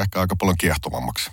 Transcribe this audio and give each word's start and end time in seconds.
ehkä 0.00 0.20
aika 0.20 0.36
paljon 0.36 0.56
kiehtovammaksi. 0.56 1.30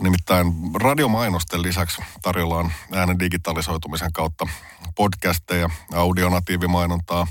Nimittäin 0.00 0.46
radiomainosten 0.74 1.62
lisäksi 1.62 2.02
tarjolla 2.22 2.56
on 2.56 2.72
äänen 2.92 3.18
digitalisoitumisen 3.18 4.12
kautta 4.12 4.46
podcasteja, 4.94 5.70
audionatiivimainontaa, 5.92 7.26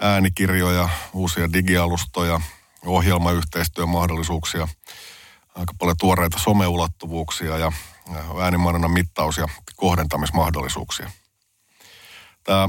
äänikirjoja, 0.00 0.88
uusia 1.12 1.52
digialustoja, 1.52 2.40
ohjelmayhteistyömahdollisuuksia, 2.86 4.68
aika 5.54 5.74
paljon 5.78 5.96
tuoreita 6.00 6.38
someulottuvuuksia 6.38 7.58
ja 7.58 7.72
äänimainonnan 8.42 8.90
mittaus- 8.90 9.38
ja 9.38 9.48
kohdentamismahdollisuuksia. 9.76 11.10
Tämä 12.44 12.68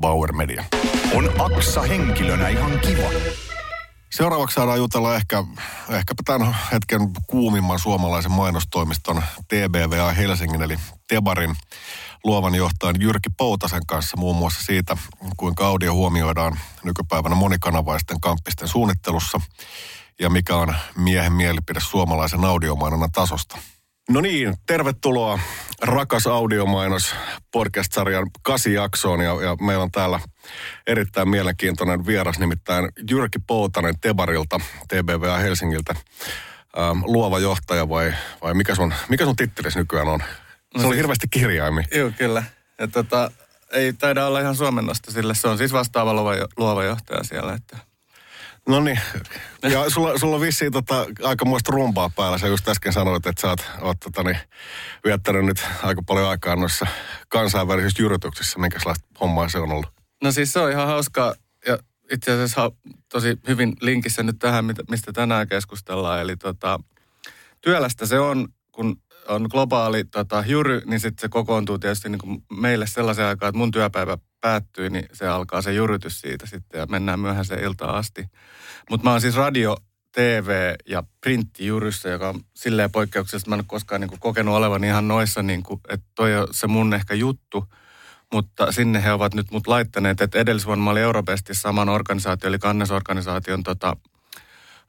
Bauer 0.00 0.32
Media. 0.32 0.64
On 1.14 1.30
Aksa 1.38 1.82
henkilönä 1.82 2.48
ihan 2.48 2.78
kiva. 2.78 3.08
Seuraavaksi 4.12 4.54
saadaan 4.54 4.78
jutella 4.78 5.16
ehkä, 5.16 5.44
ehkäpä 5.88 6.22
tämän 6.24 6.56
hetken 6.72 7.00
kuumimman 7.26 7.78
suomalaisen 7.78 8.32
mainostoimiston 8.32 9.22
TBVA 9.48 10.12
Helsingin 10.12 10.62
eli 10.62 10.76
Tebarin 11.08 11.56
luovan 12.24 12.54
johtajan 12.54 13.00
Jyrki 13.00 13.30
Poutasen 13.38 13.86
kanssa 13.86 14.16
muun 14.16 14.36
muassa 14.36 14.62
siitä, 14.62 14.96
kuinka 15.36 15.66
audio 15.66 15.94
huomioidaan 15.94 16.58
nykypäivänä 16.84 17.34
monikanavaisten 17.34 18.20
kamppisten 18.20 18.68
suunnittelussa 18.68 19.40
ja 20.20 20.30
mikä 20.30 20.56
on 20.56 20.74
miehen 20.96 21.32
mielipide 21.32 21.80
suomalaisen 21.80 22.44
audiomainonnan 22.44 23.12
tasosta. 23.12 23.58
No 24.12 24.20
niin, 24.20 24.54
tervetuloa 24.66 25.38
Rakas 25.82 26.26
audiomainos 26.26 27.14
podcast-sarjan 27.52 28.30
kasi 28.42 28.72
jaksoon 28.72 29.20
ja, 29.20 29.42
ja 29.42 29.56
meillä 29.60 29.82
on 29.82 29.90
täällä 29.90 30.20
erittäin 30.86 31.28
mielenkiintoinen 31.28 32.06
vieras, 32.06 32.38
nimittäin 32.38 32.88
Jyrki 33.10 33.38
Poutanen 33.46 33.94
Tebarilta, 34.00 34.60
TBVA 34.88 35.36
Helsingiltä. 35.38 35.94
Ähm, 36.78 36.98
luova 37.04 37.38
johtaja 37.38 37.88
vai, 37.88 38.14
vai 38.42 38.54
mikä, 38.54 38.74
sun, 38.74 38.94
mikä 39.08 39.24
sun 39.24 39.36
tittelis 39.36 39.76
nykyään 39.76 40.08
on? 40.08 40.20
Se 40.20 40.26
No 40.74 40.80
oli 40.80 40.82
siis- 40.82 40.96
hirveästi 40.96 41.26
kirjaimia. 41.30 41.84
Joo, 41.94 42.10
kyllä. 42.18 42.44
Ja 42.78 42.88
tota, 42.88 43.30
ei 43.72 43.92
taida 43.92 44.26
olla 44.26 44.40
ihan 44.40 44.56
suomennosta 44.56 45.10
sille. 45.12 45.34
Se 45.34 45.48
on 45.48 45.58
siis 45.58 45.72
vastaava 45.72 46.14
luova, 46.14 46.32
luova 46.56 46.84
johtaja 46.84 47.24
siellä. 47.24 47.54
Että. 47.54 47.91
No 48.68 48.80
niin, 48.80 49.00
ja 49.62 49.90
sulla, 49.90 50.18
sulla 50.18 50.36
on 50.36 50.42
vissiin 50.42 50.72
tota, 50.72 51.06
aika 51.22 51.44
muista 51.44 51.72
rumpaa 51.72 52.10
päällä. 52.16 52.38
Sä 52.38 52.46
just 52.46 52.68
äsken 52.68 52.92
sanoit, 52.92 53.26
että 53.26 53.40
sä 53.40 53.48
oot, 53.48 53.60
oot 53.80 54.00
tota, 54.00 54.22
niin, 54.22 54.38
viettänyt 55.04 55.44
nyt 55.44 55.64
aika 55.82 56.02
paljon 56.06 56.28
aikaa 56.28 56.56
noissa 56.56 56.86
kansainvälisissä 57.28 58.02
jyrytyksissä. 58.02 58.58
Minkälaista 58.58 59.08
hommaa 59.20 59.48
se 59.48 59.58
on 59.58 59.72
ollut? 59.72 59.86
No 60.22 60.32
siis 60.32 60.52
se 60.52 60.60
on 60.60 60.70
ihan 60.70 60.86
hauskaa 60.86 61.34
ja 61.66 61.78
itse 62.12 62.32
asiassa 62.32 62.70
tosi 63.12 63.36
hyvin 63.48 63.72
linkissä 63.80 64.22
nyt 64.22 64.38
tähän, 64.38 64.64
mistä 64.90 65.12
tänään 65.12 65.48
keskustellaan. 65.48 66.20
Eli 66.20 66.36
tota, 66.36 66.80
työlästä 67.60 68.06
se 68.06 68.20
on, 68.20 68.48
kun 68.72 68.96
on 69.28 69.46
globaali 69.50 70.04
tota, 70.04 70.44
jury, 70.46 70.82
niin 70.86 71.00
sitten 71.00 71.20
se 71.20 71.28
kokoontuu 71.28 71.78
tietysti 71.78 72.08
niin 72.08 72.18
kuin 72.18 72.44
meille 72.60 72.86
sellaisen 72.86 73.24
aikaan, 73.24 73.48
että 73.48 73.58
mun 73.58 73.70
työpäivä 73.70 74.18
päättyy, 74.42 74.90
niin 74.90 75.08
se 75.12 75.28
alkaa 75.28 75.62
se 75.62 75.72
jurytys 75.72 76.20
siitä 76.20 76.46
sitten 76.46 76.78
ja 76.78 76.86
mennään 76.86 77.20
myöhäiseen 77.20 77.64
iltaan 77.64 77.94
asti. 77.94 78.26
Mutta 78.90 79.04
mä 79.04 79.10
oon 79.10 79.20
siis 79.20 79.36
radio, 79.36 79.76
TV 80.12 80.74
ja 80.88 81.02
printtijuryssä, 81.20 82.08
joka 82.08 82.28
on 82.28 82.40
silleen 82.54 82.90
poikkeuksellista. 82.90 83.50
Mä 83.50 83.54
en 83.54 83.60
ole 83.60 83.64
koskaan 83.68 84.00
niin 84.00 84.08
kuin 84.08 84.20
kokenut 84.20 84.54
olevani 84.54 84.86
ihan 84.86 85.08
noissa, 85.08 85.42
niin 85.42 85.62
kuin, 85.62 85.80
että 85.88 86.06
toi 86.14 86.36
on 86.36 86.48
se 86.50 86.66
mun 86.66 86.94
ehkä 86.94 87.14
juttu. 87.14 87.64
Mutta 88.32 88.72
sinne 88.72 89.02
he 89.02 89.12
ovat 89.12 89.34
nyt 89.34 89.50
mut 89.50 89.66
laittaneet, 89.66 90.20
että 90.20 90.38
edellisvuonna 90.38 90.84
mä 90.84 90.90
olin 90.90 91.02
Eurobestissa 91.02 91.62
saman 91.62 91.88
organisaation, 91.88 92.48
eli 92.48 92.58
kannesorganisaation 92.58 93.62
tota, 93.62 93.96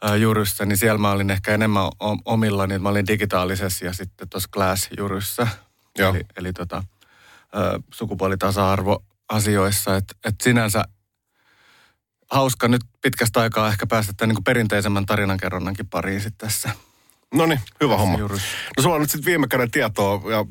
ää, 0.02 0.16
juryssä, 0.16 0.66
niin 0.66 0.78
siellä 0.78 0.98
mä 0.98 1.12
olin 1.12 1.32
ehkä 1.32 1.54
enemmän 1.54 1.84
o- 1.84 2.22
omillani, 2.26 2.74
että 2.74 2.84
mä 2.84 2.90
olin 2.90 3.08
digitaalisessa 3.08 3.86
ja 3.86 3.94
sitten 3.94 4.30
tuossa 4.30 4.50
Glass-juryssä. 4.54 5.48
Joo. 5.98 6.14
Eli, 6.14 6.26
eli 6.38 6.54
tota, 6.54 6.84
sukupuolitasa-arvo 7.94 9.04
asioissa, 9.34 9.96
että 9.96 10.16
et 10.26 10.36
sinänsä 10.44 10.84
hauska 12.32 12.68
nyt 12.68 12.82
pitkästä 13.02 13.42
aikaa 13.42 13.68
ehkä 13.68 13.88
päästä 13.88 14.14
tämän 14.18 14.36
niin 14.36 14.44
perinteisemmän 14.44 15.06
tarinankerronnankin 15.06 15.88
pariin 15.88 16.22
sitten 16.22 16.48
tässä. 16.48 16.70
No 17.34 17.46
niin, 17.46 17.60
hyvä 17.82 17.98
homma. 17.98 18.18
No 18.18 18.30
sulla 18.82 18.96
on 18.96 19.02
nyt 19.02 19.12
sitten 19.12 19.26
viime 19.26 19.48
käden 19.48 19.72
tietoa 19.72 20.32
ja 20.32 20.46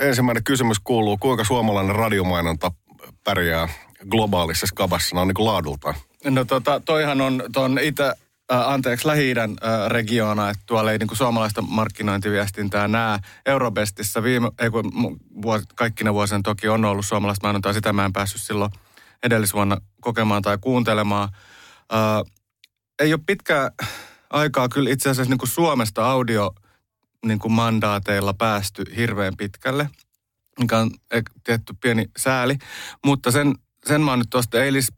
ensimmäinen 0.00 0.44
kysymys 0.44 0.78
kuuluu, 0.84 1.16
kuinka 1.16 1.44
suomalainen 1.44 1.96
radiomainonta 1.96 2.72
pärjää 3.24 3.68
globaalissa 4.10 4.66
skabassa 4.66 5.16
noin 5.16 5.28
niin 5.28 5.34
kuin 5.34 5.46
laadultaan? 5.46 5.94
No 6.24 6.44
tota, 6.44 6.80
toihan 6.80 7.20
on 7.20 7.42
tuon 7.52 7.78
itä, 7.78 8.16
äh, 8.52 8.68
anteeksi, 8.68 9.06
Lähi-idän 9.06 9.50
äh, 9.50 9.88
regioona, 9.88 10.50
että 10.50 10.62
tuolla 10.66 10.92
ei 10.92 10.98
niinku 10.98 11.14
suomalaista 11.14 11.62
markkinointiviestintää 11.62 12.88
näe. 12.88 13.18
Eurobestissä 13.46 14.22
viime, 14.22 14.50
ei 14.58 14.70
kun 14.70 14.92
vuos, 15.42 15.62
kaikkina 15.74 16.14
vuosina 16.14 16.40
toki 16.44 16.68
on 16.68 16.84
ollut 16.84 17.06
suomalaista 17.06 17.46
mainontaa, 17.46 17.72
sitä 17.72 17.92
mä 17.92 18.04
en 18.04 18.12
päässyt 18.12 18.42
silloin 18.42 18.70
edellisvuonna 19.22 19.76
kokemaan 20.00 20.42
tai 20.42 20.58
kuuntelemaan. 20.60 21.28
Äh, 21.92 22.32
ei 22.98 23.12
ole 23.12 23.20
pitkää 23.26 23.70
aikaa 24.30 24.68
kyllä 24.68 24.90
itse 24.90 25.10
asiassa 25.10 25.30
niinku 25.30 25.46
Suomesta 25.46 26.10
audio 26.10 26.54
niinku 27.26 27.48
mandaateilla 27.48 28.34
päästy 28.34 28.84
hirveän 28.96 29.36
pitkälle, 29.36 29.90
mikä 30.60 30.78
on 30.78 30.90
eh, 31.10 31.22
tietty 31.44 31.74
pieni 31.80 32.06
sääli. 32.16 32.58
Mutta 33.04 33.30
sen, 33.30 33.54
sen 33.86 34.00
mä 34.00 34.10
oon 34.10 34.18
nyt 34.18 34.30
tuosta 34.30 34.64
eilis 34.64 34.92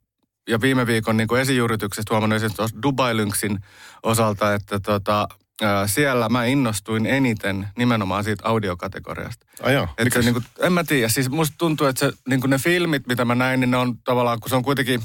ja 0.49 0.61
viime 0.61 0.87
viikon 0.87 1.17
niin 1.17 1.29
kuin 1.29 1.41
esiyrityksestä 1.41 2.15
huomannut 2.15 2.37
esimerkiksi 2.37 2.57
tuossa 2.57 2.83
Dubai 2.83 3.17
Lynxin 3.17 3.59
osalta, 4.03 4.55
että 4.55 4.81
tota, 4.81 5.29
siellä 5.87 6.29
mä 6.29 6.45
innostuin 6.45 7.07
eniten 7.07 7.69
nimenomaan 7.79 8.25
siitä 8.25 8.49
audiokategoriasta. 8.49 9.47
Ai 9.63 9.75
joo, 9.75 9.89
Et 9.99 10.13
se, 10.13 10.19
niin 10.21 10.33
kuin, 10.33 10.45
en 10.61 10.73
mä 10.73 10.85
tiedä, 10.85 11.09
siis 11.09 11.31
musta 11.31 11.55
tuntuu, 11.59 11.87
että 11.87 12.07
se, 12.07 12.13
niin 12.29 12.41
kuin 12.41 12.51
ne 12.51 12.59
filmit, 12.59 13.07
mitä 13.07 13.25
mä 13.25 13.35
näin, 13.35 13.61
niin 13.61 13.71
ne 13.71 13.77
on 13.77 13.99
tavallaan, 13.99 14.41
kun 14.41 14.51
se 14.51 14.57
on 14.57 14.63
kuitenkin, 14.63 15.01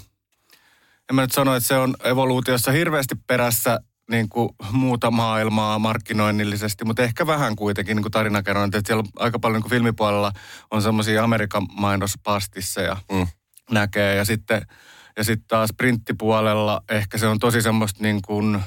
en 1.10 1.16
mä 1.16 1.22
nyt 1.22 1.31
sano, 1.31 1.56
että 1.56 1.68
se 1.68 1.78
on 1.78 1.95
evoluutiossa 2.04 2.72
hirveästi 2.72 3.16
perässä 3.28 3.80
niin 4.12 4.30
kuin 4.30 4.50
muuta 4.72 5.12
maailmaa 5.12 5.80
markkinoinnillisesti, 5.80 6.86
mutta 6.86 7.04
ehkä 7.04 7.28
vähän 7.28 7.56
kuitenkin 7.56 7.95
niin 7.95 8.04
kuin 8.04 8.12
tarinakerronta, 8.12 8.78
että 8.78 8.88
siellä 8.88 9.00
on 9.01 9.24
aika 9.24 9.40
paljon 9.40 9.56
niin 9.56 9.63
kuin 9.63 9.69
filmipuolella 9.69 10.31
on 10.72 10.81
semmoisia 10.81 11.24
Amerikan 11.24 11.68
mainospastisseja 11.72 12.98
Mm. 13.12 13.28
näkee 13.72 14.16
ja 14.16 14.25
sitten, 14.25 14.62
ja 15.18 15.24
sitten 15.24 15.48
taas 15.48 15.69
printtipuolella 15.77 16.83
ehkä 16.89 17.18
se 17.18 17.27
on 17.27 17.39
tosi 17.39 17.62
semmoista 17.62 18.04
niin 18.04 18.21
kuin 18.21 18.63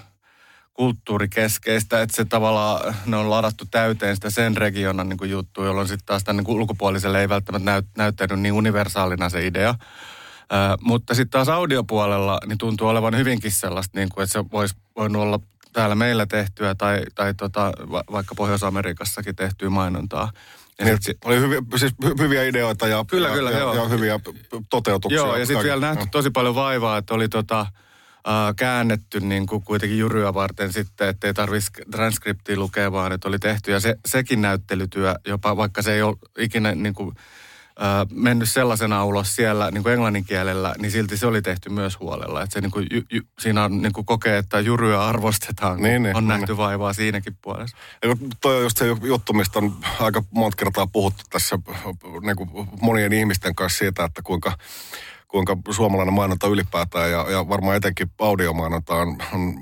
kulttuurikeskeistä, 0.74 2.02
että 2.02 2.16
se 2.16 2.24
tavallaan, 2.24 2.94
ne 3.06 3.16
on 3.16 3.30
ladattu 3.30 3.64
täyteen 3.70 4.14
sitä 4.14 4.30
sen 4.30 4.56
regionan 4.56 5.08
niin 5.08 5.30
juttu, 5.30 5.64
jolloin 5.64 5.88
sitten 5.88 6.06
taas 6.06 6.24
tämän 6.24 6.44
niin 6.44 6.56
ulkopuoliselle 6.56 7.20
ei 7.20 7.28
välttämättä 7.28 7.70
näyt, 7.70 7.86
näyttänyt 7.96 8.40
niin 8.40 8.52
universaalina 8.52 9.28
se 9.28 9.46
idea. 9.46 9.74
Ö, 10.52 10.76
mutta 10.80 11.14
sitten 11.14 11.30
taas 11.30 11.48
audiopuolella 11.48 12.40
niin 12.46 12.58
tuntuu 12.58 12.88
olevan 12.88 13.16
hyvinkin 13.16 13.52
sellaista, 13.52 13.98
niin 13.98 14.08
kuin, 14.08 14.24
että 14.24 14.32
se 14.32 14.44
voisi 14.52 14.74
voinut 14.96 15.22
olla 15.22 15.40
täällä 15.72 15.94
meillä 15.94 16.26
tehtyä 16.26 16.74
tai, 16.74 17.02
tai 17.14 17.34
tota, 17.34 17.72
va, 17.90 18.04
vaikka 18.12 18.34
Pohjois-Amerikassakin 18.34 19.36
tehtyä 19.36 19.70
mainontaa. 19.70 20.30
Niin, 20.84 20.98
sit, 21.00 21.16
oli 21.24 21.40
hyviä, 21.40 21.60
siis 21.76 21.92
hyviä 22.18 22.44
ideoita 22.44 22.88
ja, 22.88 23.04
kyllä, 23.10 23.28
ja, 23.28 23.34
kyllä, 23.34 23.50
ja, 23.50 23.58
joo. 23.58 23.74
ja 23.74 23.84
hyviä 23.84 24.20
toteutuksia. 24.70 25.16
Joo, 25.16 25.36
ja 25.36 25.46
sitten 25.46 25.64
vielä 25.64 25.80
nähty 25.80 26.06
tosi 26.10 26.30
paljon 26.30 26.54
vaivaa, 26.54 26.98
että 26.98 27.14
oli 27.14 27.28
tota, 27.28 27.60
äh, 27.60 28.54
käännetty 28.56 29.20
niin 29.20 29.46
kuin 29.46 29.62
kuitenkin 29.62 29.98
juryä 29.98 30.34
varten 30.34 30.72
sitten, 30.72 31.08
ettei 31.08 31.34
tarvitsisi 31.34 31.72
transkriptia 31.90 32.56
lukea, 32.56 32.92
vaan 32.92 33.12
että 33.12 33.28
oli 33.28 33.38
tehty. 33.38 33.70
Ja 33.70 33.80
se, 33.80 33.94
sekin 34.06 34.42
näyttelytyö, 34.42 35.14
jopa 35.26 35.56
vaikka 35.56 35.82
se 35.82 35.94
ei 35.94 36.02
ole 36.02 36.16
ikinä 36.38 36.74
niin 36.74 36.94
kuin, 36.94 37.14
mennyt 38.10 38.50
sellaisena 38.50 39.04
ulos 39.04 39.36
siellä 39.36 39.70
niin 39.70 39.82
kuin 39.82 39.92
englannin 39.92 40.24
kielellä, 40.24 40.74
niin 40.78 40.90
silti 40.90 41.16
se 41.16 41.26
oli 41.26 41.42
tehty 41.42 41.68
myös 41.70 42.00
huolella. 42.00 42.42
Että 42.42 42.54
se 42.54 42.60
niin 42.60 42.70
kuin, 42.70 42.86
ju, 42.90 43.02
ju, 43.12 43.22
siinä 43.38 43.64
on 43.64 43.82
niin 43.82 43.92
kuin 43.92 44.06
kokee, 44.06 44.38
että 44.38 44.60
juryä 44.60 45.04
arvostetaan, 45.04 45.82
Niin, 45.82 46.02
niin, 46.02 46.16
on 46.16 46.24
niin. 46.24 46.28
nähty 46.28 46.56
vaivaa 46.56 46.92
siinäkin 46.92 47.36
puolessa. 47.42 47.76
Ja 48.02 48.16
toi 48.40 48.56
on 48.56 48.62
just 48.62 48.78
se 48.78 48.86
juttu, 49.02 49.32
mistä 49.32 49.58
on 49.58 49.76
aika 50.00 50.22
monta 50.30 50.56
kertaa 50.56 50.86
puhuttu 50.86 51.24
tässä 51.30 51.58
niin 52.22 52.36
kuin 52.36 52.68
monien 52.80 53.12
ihmisten 53.12 53.54
kanssa 53.54 53.78
siitä, 53.78 54.04
että 54.04 54.22
kuinka, 54.22 54.58
kuinka 55.28 55.56
suomalainen 55.70 56.14
mainonta 56.14 56.46
ylipäätään 56.46 57.10
ja, 57.10 57.30
ja 57.30 57.48
varmaan 57.48 57.76
etenkin 57.76 58.10
audiomainonta 58.18 58.94
on, 58.94 59.18
on 59.32 59.54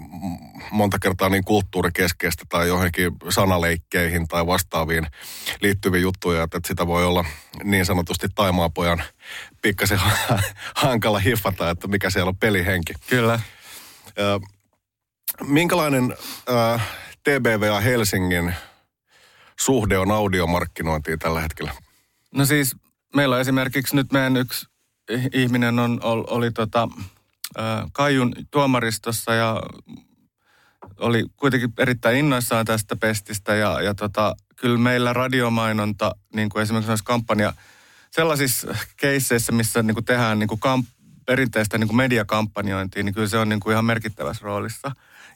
monta 0.70 0.98
kertaa 0.98 1.28
niin 1.28 1.44
kulttuurikeskeistä 1.44 2.44
tai 2.48 2.68
johonkin 2.68 3.12
sanaleikkeihin 3.28 4.28
tai 4.28 4.46
vastaaviin 4.46 5.06
liittyviä 5.60 6.00
juttuja, 6.00 6.42
että 6.42 6.60
sitä 6.66 6.86
voi 6.86 7.04
olla 7.04 7.24
niin 7.64 7.86
sanotusti 7.86 8.26
taimaapojan 8.34 9.02
pikkasen 9.62 10.00
hankala 10.84 11.18
hiffata, 11.18 11.70
että 11.70 11.88
mikä 11.88 12.10
siellä 12.10 12.28
on 12.28 12.36
pelihenki. 12.36 12.94
Kyllä. 13.08 13.40
Minkälainen 15.46 16.16
äh, 16.50 16.88
TBVA 17.22 17.80
Helsingin 17.80 18.54
suhde 19.60 19.98
on 19.98 20.10
audiomarkkinointiin 20.10 21.18
tällä 21.18 21.40
hetkellä? 21.40 21.72
No 22.34 22.44
siis 22.44 22.76
meillä 23.14 23.34
on 23.34 23.40
esimerkiksi 23.40 23.96
nyt 23.96 24.12
meidän 24.12 24.36
yksi 24.36 24.66
ihminen 25.32 25.78
on, 25.78 26.00
oli, 26.02 26.24
oli 26.26 26.50
tota, 26.50 26.88
Kaijun 27.92 28.32
tuomaristossa 28.50 29.34
ja 29.34 29.62
oli 31.00 31.24
kuitenkin 31.36 31.72
erittäin 31.78 32.16
innoissaan 32.16 32.64
tästä 32.64 32.96
pestistä 32.96 33.54
ja, 33.54 33.80
ja 33.80 33.94
tota, 33.94 34.36
kyllä 34.56 34.78
meillä 34.78 35.12
radiomainonta, 35.12 36.14
niin 36.34 36.48
kuin 36.48 36.62
esimerkiksi 36.62 36.88
noissa 36.88 37.04
kampanja, 37.04 37.52
sellaisissa 38.10 38.76
keisseissä, 38.96 39.52
missä 39.52 39.82
niin 39.82 39.94
kuin 39.94 40.04
tehdään 40.04 40.38
niin 40.38 40.48
kuin 40.48 40.60
kamp, 40.60 40.86
perinteistä 41.26 41.78
niin 41.78 41.88
kuin 41.88 41.96
mediakampanjointia, 41.96 43.02
niin 43.02 43.14
kyllä 43.14 43.28
se 43.28 43.38
on 43.38 43.48
niin 43.48 43.60
kuin 43.60 43.72
ihan 43.72 43.84
merkittävässä 43.84 44.44
roolissa. 44.44 44.92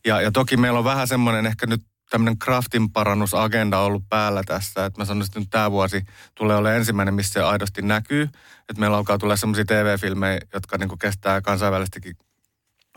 Ja, 0.07 0.21
ja 0.21 0.33
toki 0.33 0.57
meillä 0.57 0.79
on 0.79 0.85
vähän 0.85 1.09
semmoinen 1.09 1.47
ehkä 1.47 1.67
nyt 1.67 1.83
tämmöinen 2.11 2.39
craftin 2.39 2.93
parannusagenda 2.93 3.79
ollut 3.79 4.03
päällä 4.09 4.43
tässä, 4.47 4.85
että 4.85 5.01
mä 5.01 5.05
sanoisin, 5.05 5.31
että 5.31 5.41
nyt 5.41 5.51
tämä 5.51 5.71
vuosi 5.71 6.03
tulee 6.35 6.57
olemaan 6.57 6.77
ensimmäinen, 6.79 7.15
missä 7.15 7.33
se 7.33 7.43
aidosti 7.43 7.83
näkyy. 7.83 8.23
Että 8.69 8.81
meillä 8.81 8.97
alkaa 8.97 9.19
tulla 9.19 9.37
semmoisia 9.37 9.65
TV-filmejä, 9.65 10.41
jotka 10.55 10.79
niin 10.79 10.89
kuin 10.89 10.99
kestää 10.99 11.41
kansainvälistäkin 11.41 12.17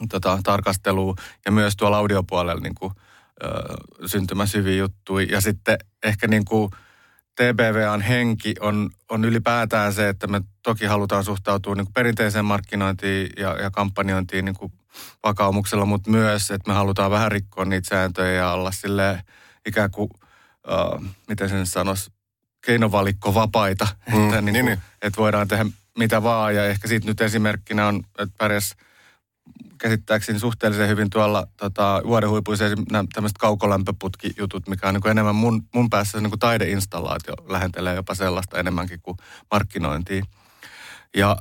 tota, 0.10 0.40
tarkastelua 0.44 1.16
ja 1.46 1.52
myös 1.52 1.75
tuolla 1.75 1.98
audiopuolella 1.98 2.62
niin 2.62 2.75
kuin, 2.75 2.94
ö, 3.44 4.08
syntymässä 4.08 4.58
hyviä 4.58 4.75
juttuja. 4.75 5.28
Ja 5.31 5.42
sitten 5.42 5.78
ehkä 6.04 6.28
niin 6.28 6.46
kuin 6.46 6.72
TBVAn 7.42 8.02
henki 8.02 8.56
on, 8.60 8.90
on 9.10 9.26
ylipäätään 9.26 9.94
se, 9.94 10.10
että 10.10 10.28
me 10.28 10.42
toki 10.64 10.86
halutaan 10.86 11.24
suhtautua 11.24 11.76
niin 11.76 11.86
kuin 11.86 11.94
perinteiseen 11.94 12.46
markkinointiin 12.46 13.30
ja, 13.38 13.62
ja 13.62 13.72
kampanjointiin 13.72 14.46
niin 14.46 14.56
kuin 14.56 14.74
vakaumuksella, 15.24 15.86
mutta 15.86 16.12
myös, 16.12 16.52
että 16.52 16.72
me 16.72 16.74
halutaan 16.74 17.12
vähän 17.12 17.32
rikkoa 17.32 17.66
niitä 17.66 17.90
sääntöjä 17.90 18.32
ja 18.32 18.52
olla 18.52 18.72
sille 18.72 19.24
ikään 19.66 19.92
kuin, 19.92 20.10
uh, 20.68 21.06
miten 21.28 21.50
sen 21.50 21.66
sanoisi, 21.66 22.12
keinovalikko 22.66 23.34
vapaita. 23.34 23.88
Mm, 24.14 24.24
että, 24.24 24.42
niin, 24.42 24.54
niin 24.54 24.66
kuin, 24.66 24.76
niin. 24.76 24.82
että 25.02 25.22
voidaan 25.22 25.48
tehdä 25.48 25.66
mitä 25.98 26.24
vaan 26.24 26.56
ja 26.56 26.66
ehkä 26.66 26.88
siitä 26.88 27.08
nyt 27.08 27.22
esimerkkinä 27.22 27.88
on, 27.88 28.04
että 28.20 28.36
pärjäs 28.38 28.76
käsittääkseni 29.81 30.39
suhteellisen 30.39 30.89
hyvin 30.89 31.10
tuolla 31.10 31.48
tota, 31.57 32.01
vuodenhuipuissa 32.06 32.66
tämmöiset 33.13 33.38
kaukolämpöputkijutut, 33.38 34.68
mikä 34.68 34.88
on 34.88 34.94
niin 34.94 35.01
kuin 35.01 35.12
enemmän 35.12 35.36
mun, 35.36 35.68
mun 35.75 35.89
päässä 35.89 36.22
niin 36.22 36.30
kuin 36.30 36.39
taideinstallaatio 36.39 37.33
lähentelee 37.48 37.95
jopa 37.95 38.16
sellaista 38.16 38.60
enemmänkin 38.60 39.00
kuin 39.01 39.18
markkinointia. 39.51 40.24
Ja, 41.16 41.38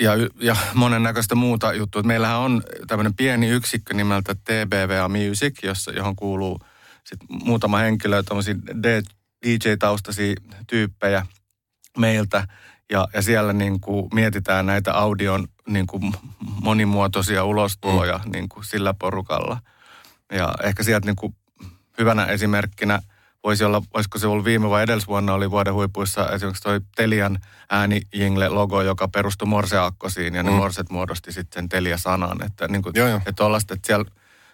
ja, 0.00 0.12
ja 0.40 0.56
monennäköistä 0.74 1.34
muuta 1.34 1.72
juttua. 1.72 2.02
Meillähän 2.02 2.38
on 2.38 2.62
tämmöinen 2.86 3.14
pieni 3.14 3.48
yksikkö 3.48 3.94
nimeltä 3.94 4.34
TBVA 4.34 5.08
Music, 5.08 5.62
jossa, 5.62 5.92
johon 5.92 6.16
kuuluu 6.16 6.60
sit 7.04 7.20
muutama 7.28 7.78
henkilö, 7.78 8.22
tämmöisiä 8.22 8.54
DJ-taustaisia 9.46 10.34
tyyppejä 10.66 11.26
meiltä. 11.98 12.48
Ja, 12.92 13.08
ja 13.14 13.22
siellä 13.22 13.52
niin 13.52 13.80
kuin 13.80 14.08
mietitään 14.14 14.66
näitä 14.66 14.94
audion 14.94 15.48
niin 15.68 15.86
kuin 15.86 16.12
monimuotoisia 16.62 17.44
ulostuloja 17.44 18.20
mm. 18.24 18.32
niin 18.32 18.48
kuin 18.48 18.64
sillä 18.64 18.94
porukalla. 18.94 19.58
Ja 20.32 20.54
ehkä 20.62 20.82
sieltä 20.82 21.06
niin 21.06 21.16
kuin 21.16 21.36
hyvänä 21.98 22.24
esimerkkinä 22.24 23.02
voisi 23.44 23.64
olla, 23.64 23.82
olisiko 23.94 24.18
se 24.18 24.26
ollut 24.26 24.44
viime 24.44 24.70
vai 24.70 24.82
edellisvuonna 24.82 25.34
oli 25.34 25.50
vuoden 25.50 25.74
huipuissa 25.74 26.28
esimerkiksi 26.30 26.62
toi 26.62 26.80
Telian 26.96 27.38
ääni 27.70 28.00
Jingle 28.14 28.48
logo, 28.48 28.82
joka 28.82 29.08
perustui 29.08 29.48
morseakkosiin 29.48 30.34
ja 30.34 30.42
ne 30.42 30.50
Mm. 30.50 30.56
morset 30.56 30.90
muodosti 30.90 31.32
sitten 31.32 31.68
Telia-sanan. 31.68 32.44
Että, 32.44 32.68
niin 32.68 32.82
kuin, 32.82 32.92
Joo, 32.96 33.08
joo. 33.08 33.20
että, 33.26 33.44
että 33.74 33.86
siellä, 33.86 34.04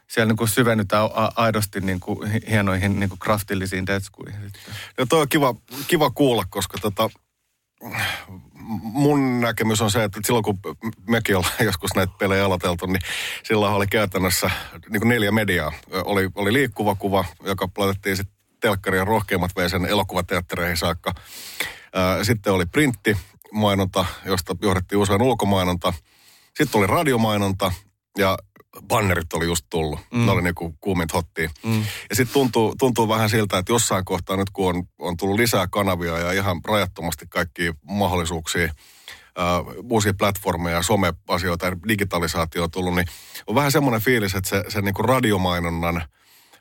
siellä 0.08 0.28
niin 0.28 0.36
kuin 0.36 0.48
syvennytään 0.48 1.08
aidosti 1.36 1.80
niin 1.80 2.00
kuin 2.00 2.30
hi- 2.30 2.40
hienoihin 2.50 3.00
niin 3.00 3.08
kuin 3.08 3.18
kraftillisiin 3.18 3.86
detskuihin. 3.86 4.40
Sitten. 4.42 4.74
Ja 4.98 5.06
toi 5.06 5.20
on 5.20 5.28
kiva, 5.28 5.54
kiva 5.88 6.10
kuulla, 6.10 6.44
koska 6.50 6.78
tota, 6.78 7.10
mun 8.80 9.40
näkemys 9.40 9.80
on 9.80 9.90
se, 9.90 10.04
että 10.04 10.20
silloin 10.24 10.44
kun 10.44 10.58
mekin 11.08 11.36
ollaan 11.36 11.52
joskus 11.70 11.94
näitä 11.96 12.12
pelejä 12.18 12.44
aloiteltu, 12.44 12.86
niin 12.86 13.02
silloin 13.42 13.74
oli 13.74 13.86
käytännössä 13.86 14.50
niin 14.88 15.00
kuin 15.00 15.08
neljä 15.08 15.32
mediaa. 15.32 15.72
Oli, 16.04 16.30
oli 16.34 16.52
liikkuva 16.52 16.94
kuva, 16.94 17.24
joka 17.44 17.68
laitettiin 17.76 18.16
sitten 18.16 18.38
telkkaria 18.60 19.04
rohkeimmat 19.04 19.56
vei 19.56 19.70
sen 19.70 19.86
elokuvateattereihin 19.86 20.76
saakka. 20.76 21.14
Sitten 22.22 22.52
oli 22.52 22.66
printti, 22.66 23.16
mainonta, 23.52 24.04
josta 24.24 24.56
johdettiin 24.62 24.98
usein 24.98 25.22
ulkomainonta. 25.22 25.92
Sitten 26.56 26.78
oli 26.78 26.86
radiomainonta 26.86 27.72
ja 28.18 28.38
bannerit 28.86 29.32
oli 29.32 29.44
just 29.44 29.66
tullut. 29.70 30.00
Mm. 30.10 30.26
Ne 30.26 30.32
oli 30.32 30.42
niinku 30.42 30.76
kuuminta 30.80 31.16
hottia. 31.16 31.50
Mm. 31.64 31.84
Ja 32.10 32.16
sitten 32.16 32.32
tuntuu, 32.32 32.74
tuntuu 32.78 33.08
vähän 33.08 33.30
siltä, 33.30 33.58
että 33.58 33.72
jossain 33.72 34.04
kohtaa 34.04 34.36
nyt 34.36 34.50
kun 34.50 34.76
on, 34.76 34.88
on 34.98 35.16
tullut 35.16 35.36
lisää 35.36 35.66
kanavia 35.70 36.18
ja 36.18 36.32
ihan 36.32 36.60
rajattomasti 36.64 37.26
kaikkia 37.28 37.72
mahdollisuuksia, 37.82 38.72
ää, 39.36 39.60
uusia 39.90 40.14
platformeja, 40.14 40.82
someasioita 40.82 41.66
ja 41.66 41.76
digitalisaatio 41.88 42.62
on 42.62 42.70
tullut, 42.70 42.94
niin 42.94 43.06
on 43.46 43.54
vähän 43.54 43.72
semmoinen 43.72 44.00
fiilis, 44.00 44.34
että 44.34 44.50
se, 44.50 44.64
se 44.68 44.80
niinku 44.80 45.02
radiomainonnan 45.02 45.96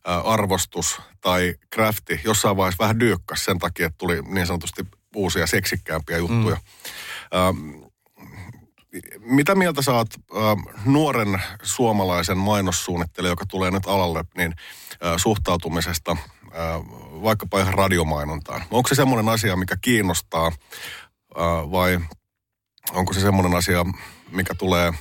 ää, 0.06 0.20
arvostus 0.20 1.02
tai 1.22 1.56
crafti 1.76 2.22
jossain 2.24 2.58
vaiheessa 2.58 2.84
vähän 2.84 3.00
dyykkäs 3.00 3.46
sen 3.46 3.60
takia, 3.60 3.86
että 3.86 3.98
tuli 3.98 4.22
niin 4.22 4.48
sanotusti 4.48 4.86
uusia 5.16 5.48
seksikkäämpiä 5.48 6.18
juttuja. 6.18 6.56
Mm. 6.56 7.40
Ähm, 7.40 7.88
mitä 9.20 9.56
mieltä 9.56 9.92
oot 9.92 10.10
äh, 10.14 10.76
nuoren 10.86 11.42
suomalaisen 11.64 12.38
mainossuunnittelijan, 12.38 13.32
joka 13.32 13.46
tulee 13.46 13.72
nyt 13.72 13.88
alalle, 13.88 14.24
niin 14.38 14.54
äh, 14.92 15.14
suhtautumisesta 15.18 16.12
äh, 16.12 16.18
vaikkapa 17.24 17.60
ihan 17.60 17.74
radiomainontaan? 17.74 18.64
Onko 18.72 18.90
se 18.90 18.96
semmoinen 18.96 19.30
asia, 19.30 19.56
mikä 19.56 19.76
kiinnostaa 19.82 20.48
äh, 20.48 21.72
vai 21.72 22.00
onko 22.92 23.14
se 23.14 23.20
semmoinen 23.20 23.56
asia, 23.56 23.86
mikä 24.32 24.56
tulee, 24.56 24.94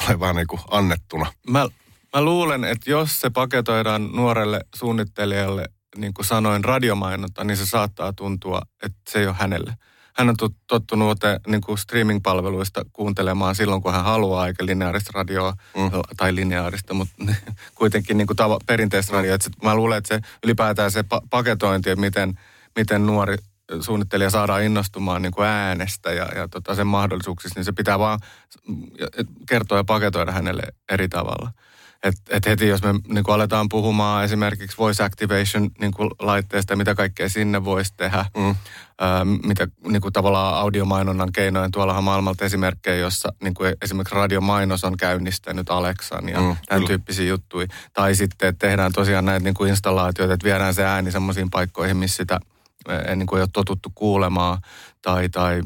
tulee 0.00 0.20
vähän 0.20 0.36
niin 0.36 0.46
kuin 0.46 0.60
annettuna? 0.70 1.32
Mä, 1.50 1.68
mä 2.14 2.22
luulen, 2.22 2.64
että 2.64 2.90
jos 2.90 3.20
se 3.20 3.30
paketoidaan 3.30 4.12
nuorelle 4.12 4.60
suunnittelijalle, 4.74 5.68
niin 5.96 6.14
kuin 6.14 6.26
sanoin, 6.26 6.64
radiomainonta, 6.64 7.44
niin 7.44 7.56
se 7.56 7.66
saattaa 7.66 8.12
tuntua, 8.12 8.62
että 8.82 8.98
se 9.10 9.18
ei 9.18 9.26
ole 9.26 9.36
hänelle. 9.38 9.74
Hän 10.16 10.28
on 10.28 10.34
tot- 10.42 10.54
tottunut 10.66 11.18
niin 11.46 11.60
kuin 11.60 11.78
streaming-palveluista 11.78 12.84
kuuntelemaan 12.92 13.54
silloin, 13.54 13.82
kun 13.82 13.92
hän 13.92 14.04
haluaa, 14.04 14.46
eikä 14.46 14.66
lineaarista 14.66 15.10
radioa, 15.14 15.52
Mm. 15.76 15.90
tai 16.16 16.34
lineaarista, 16.34 16.94
mutta 16.94 17.14
kuitenkin 17.74 18.16
niin 18.18 18.26
kuin 18.26 18.36
tava, 18.36 18.58
perinteistä 18.66 19.12
radioa. 19.12 19.34
Et 19.34 19.48
mä 19.62 19.74
luulen, 19.74 19.98
että 19.98 20.14
se 20.14 20.20
ylipäätään 20.44 20.90
se 20.90 21.00
pa- 21.00 21.26
paketointi, 21.30 21.90
että 21.90 22.00
miten, 22.00 22.34
miten 22.76 23.06
nuori 23.06 23.36
suunnittelija 23.80 24.30
saadaan 24.30 24.62
innostumaan 24.64 25.22
niin 25.22 25.32
kuin 25.32 25.46
äänestä 25.46 26.12
ja, 26.12 26.24
ja 26.34 26.48
tota 26.48 26.74
sen 26.74 26.86
mahdollisuuksista, 26.86 27.58
niin 27.60 27.64
se 27.64 27.72
pitää 27.72 27.98
vaan 27.98 28.18
kertoa 29.48 29.78
ja 29.78 29.84
paketoida 29.84 30.32
hänelle 30.32 30.62
eri 30.90 31.08
tavalla. 31.08 31.50
Et, 32.02 32.14
et 32.30 32.46
heti 32.46 32.68
jos 32.68 32.82
me 32.82 32.92
niin 33.08 33.24
kuin 33.24 33.34
aletaan 33.34 33.68
puhumaan 33.68 34.24
esimerkiksi 34.24 34.78
voice 34.78 35.02
activation 35.02 35.70
niin 35.80 35.92
kuin 35.92 36.10
laitteesta, 36.18 36.76
mitä 36.76 36.94
kaikkea 36.94 37.28
sinne 37.28 37.64
voisi 37.64 37.94
tehdä, 37.96 38.24
mm. 38.36 38.54
ää, 39.00 39.24
mitä 39.24 39.68
niin 39.86 40.02
kuin 40.02 40.12
tavallaan 40.12 40.54
audiomainonnan 40.54 41.32
keinoin, 41.32 41.70
tuollahan 41.70 42.04
maailmalta 42.04 42.44
esimerkkejä, 42.44 42.96
jossa 42.96 43.32
niin 43.42 43.54
kuin 43.54 43.74
esimerkiksi 43.82 44.14
radiomainos 44.14 44.84
on 44.84 44.96
käynnistänyt 44.96 45.70
Alexan 45.70 46.28
ja 46.28 46.40
mm, 46.40 46.44
tämän 46.44 46.58
kyllä. 46.68 46.86
tyyppisiä 46.86 47.28
juttuja. 47.28 47.66
Tai 47.92 48.14
sitten, 48.14 48.48
että 48.48 48.66
tehdään 48.66 48.92
tosiaan 48.92 49.24
näitä 49.24 49.44
niin 49.44 49.54
kuin 49.54 49.70
installaatioita, 49.70 50.34
että 50.34 50.44
viedään 50.44 50.74
se 50.74 50.84
ääni 50.84 51.12
semmoisiin 51.12 51.50
paikkoihin, 51.50 51.96
missä 51.96 52.16
sitä 52.16 52.40
niin 53.16 53.26
kuin 53.26 53.38
ei 53.38 53.42
ole 53.42 53.48
totuttu 53.52 53.92
kuulemaan, 53.94 54.58
tai, 55.02 55.28
tai 55.28 55.62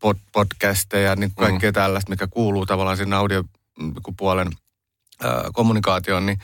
pod, 0.00 0.16
podcasteja, 0.32 1.16
niin 1.16 1.32
kuin 1.34 1.48
kaikkea 1.48 1.70
mm. 1.70 1.74
tällaista, 1.74 2.10
mikä 2.10 2.26
kuuluu 2.26 2.66
tavallaan 2.66 2.96
sinne 2.96 3.16
audiopuolen– 3.16 4.48
kommunikaatioon, 5.52 6.26
niin 6.26 6.38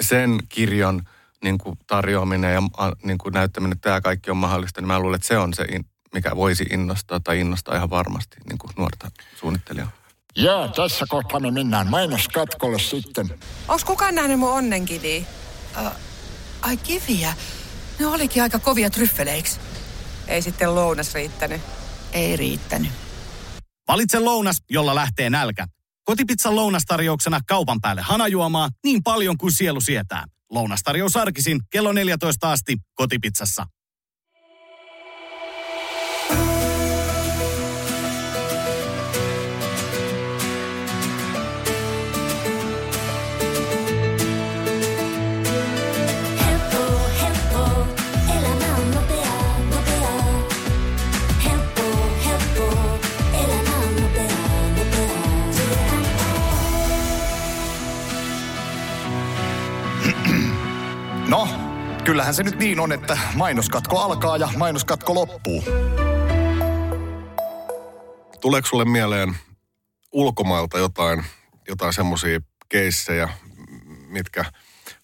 sen 0.00 0.38
kirjon 0.48 1.02
niin 1.44 1.58
kuin 1.58 1.78
tarjoaminen 1.86 2.54
ja 2.54 2.62
niin 3.02 3.18
kuin 3.18 3.32
näyttäminen, 3.32 3.72
että 3.72 3.88
tämä 3.88 4.00
kaikki 4.00 4.30
on 4.30 4.36
mahdollista, 4.36 4.80
niin 4.80 4.86
mä 4.86 4.98
luulen, 4.98 5.16
että 5.16 5.28
se 5.28 5.38
on 5.38 5.54
se, 5.54 5.66
mikä 6.14 6.36
voisi 6.36 6.64
innostaa 6.70 7.20
tai 7.20 7.40
innostaa 7.40 7.76
ihan 7.76 7.90
varmasti 7.90 8.36
niin 8.48 8.58
kuin 8.58 8.70
nuorta 8.76 9.10
suunnittelijaa. 9.36 9.90
Joo, 10.36 10.68
tässä 10.68 11.04
kohtaa 11.08 11.40
me 11.40 11.50
mennään 11.50 11.90
mainoskatkolle 11.90 12.78
sitten. 12.78 13.34
Onko 13.68 13.82
kukaan 13.86 14.14
nähnyt 14.14 14.38
mun 14.38 14.52
onnenkiviä? 14.52 15.24
Uh, 15.80 15.92
ai 16.62 16.76
kiviä? 16.76 17.34
Ne 17.98 18.06
olikin 18.06 18.42
aika 18.42 18.58
kovia 18.58 18.90
tryffeleiksi. 18.90 19.60
Ei 20.28 20.42
sitten 20.42 20.74
lounas 20.74 21.14
riittänyt. 21.14 21.60
Ei 22.12 22.36
riittänyt. 22.36 22.90
Valitse 23.88 24.18
lounas, 24.18 24.62
jolla 24.70 24.94
lähtee 24.94 25.30
nälkä. 25.30 25.66
Kotipizzan 26.04 26.56
lounastarjouksena 26.56 27.40
kaupan 27.46 27.80
päälle 27.80 28.02
hanajuomaa 28.02 28.68
niin 28.84 29.02
paljon 29.02 29.38
kuin 29.38 29.52
sielu 29.52 29.80
sietää. 29.80 30.24
Lounastarjous 30.50 31.16
arkisin 31.16 31.60
kello 31.70 31.92
14 31.92 32.52
asti 32.52 32.76
kotipizzassa. 32.94 33.66
Kyllähän 62.12 62.34
se 62.34 62.42
nyt 62.42 62.58
niin 62.58 62.80
on, 62.80 62.92
että 62.92 63.18
mainoskatko 63.34 63.98
alkaa 63.98 64.36
ja 64.36 64.48
mainoskatko 64.56 65.14
loppuu. 65.14 65.64
Tuleeko 68.40 68.68
sulle 68.68 68.84
mieleen 68.84 69.36
ulkomailta 70.12 70.78
jotain, 70.78 71.24
jotain 71.68 71.92
semmoisia 71.92 72.40
keissejä, 72.68 73.28
mitkä 74.08 74.44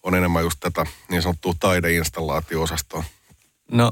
on 0.03 0.15
enemmän 0.15 0.43
just 0.43 0.59
tätä 0.59 0.85
niin 1.09 1.21
sanottua 1.21 1.53
taideinstallaatio-osastoa? 1.59 3.03
No, 3.71 3.91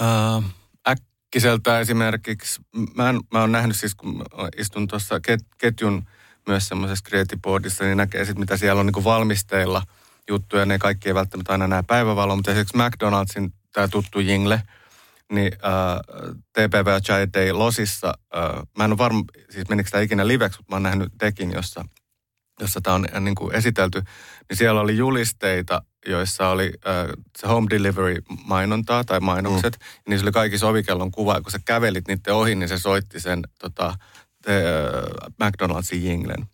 äh, 0.00 0.50
äkkiseltä 0.88 1.80
esimerkiksi, 1.80 2.60
mä, 2.96 3.10
en, 3.10 3.20
mä 3.32 3.40
oon 3.40 3.52
nähnyt 3.52 3.76
siis, 3.76 3.94
kun 3.94 4.24
istun 4.56 4.88
tuossa 4.88 5.20
ket, 5.20 5.40
ketjun 5.58 6.04
myös 6.46 6.68
semmoisessa 6.68 7.04
creative 7.08 7.40
boardissa, 7.42 7.84
niin 7.84 7.96
näkee 7.96 8.24
sitten, 8.24 8.40
mitä 8.40 8.56
siellä 8.56 8.80
on 8.80 8.86
niin 8.86 9.04
valmisteilla– 9.04 9.82
juttuja, 10.28 10.66
ne 10.66 10.78
kaikki 10.78 11.08
ei 11.08 11.14
välttämättä 11.14 11.52
aina 11.52 11.66
näe 11.66 11.82
päivävaloa, 11.86 12.36
mutta 12.36 12.50
esimerkiksi 12.50 12.76
McDonaldsin 12.76 13.52
tämä 13.72 13.88
tuttu 13.88 14.20
jingle, 14.20 14.62
niin 15.32 15.52
äh, 15.64 16.30
TPV 16.52 17.00
Chai 17.00 17.26
Day 17.34 17.52
Losissa, 17.52 18.14
äh, 18.36 18.62
mä 18.78 18.84
en 18.84 18.90
ole 18.90 18.98
varma, 18.98 19.24
siis 19.50 19.68
menikö 19.68 19.90
tämä 19.90 20.02
ikinä 20.02 20.26
liveksi, 20.26 20.58
mutta 20.58 20.72
mä 20.72 20.76
oon 20.76 20.82
nähnyt 20.82 21.12
tekin, 21.18 21.52
jossa, 21.52 21.84
jossa 22.60 22.80
tämä 22.80 22.94
on 22.94 23.06
äh, 23.14 23.20
niin 23.20 23.34
kuin 23.34 23.54
esitelty, 23.54 24.02
niin 24.48 24.56
siellä 24.56 24.80
oli 24.80 24.96
julisteita, 24.96 25.82
joissa 26.06 26.48
oli 26.48 26.72
äh, 26.86 27.06
se 27.38 27.46
home 27.46 27.66
delivery 27.70 28.16
mainontaa 28.44 29.04
tai 29.04 29.20
mainokset, 29.20 29.76
mm. 29.78 29.84
ja 29.96 30.02
niissä 30.08 30.24
oli 30.24 30.32
kaikki 30.32 30.58
sovikellon 30.58 31.10
kuva, 31.10 31.34
ja 31.34 31.40
kun 31.40 31.52
sä 31.52 31.58
kävelit 31.64 32.08
niiden 32.08 32.34
ohi, 32.34 32.54
niin 32.54 32.68
se 32.68 32.78
soitti 32.78 33.20
sen 33.20 33.42
tota, 33.58 33.94
te, 34.42 34.56
äh, 34.56 35.46
McDonaldsin 35.46 36.04
jinglen 36.04 36.46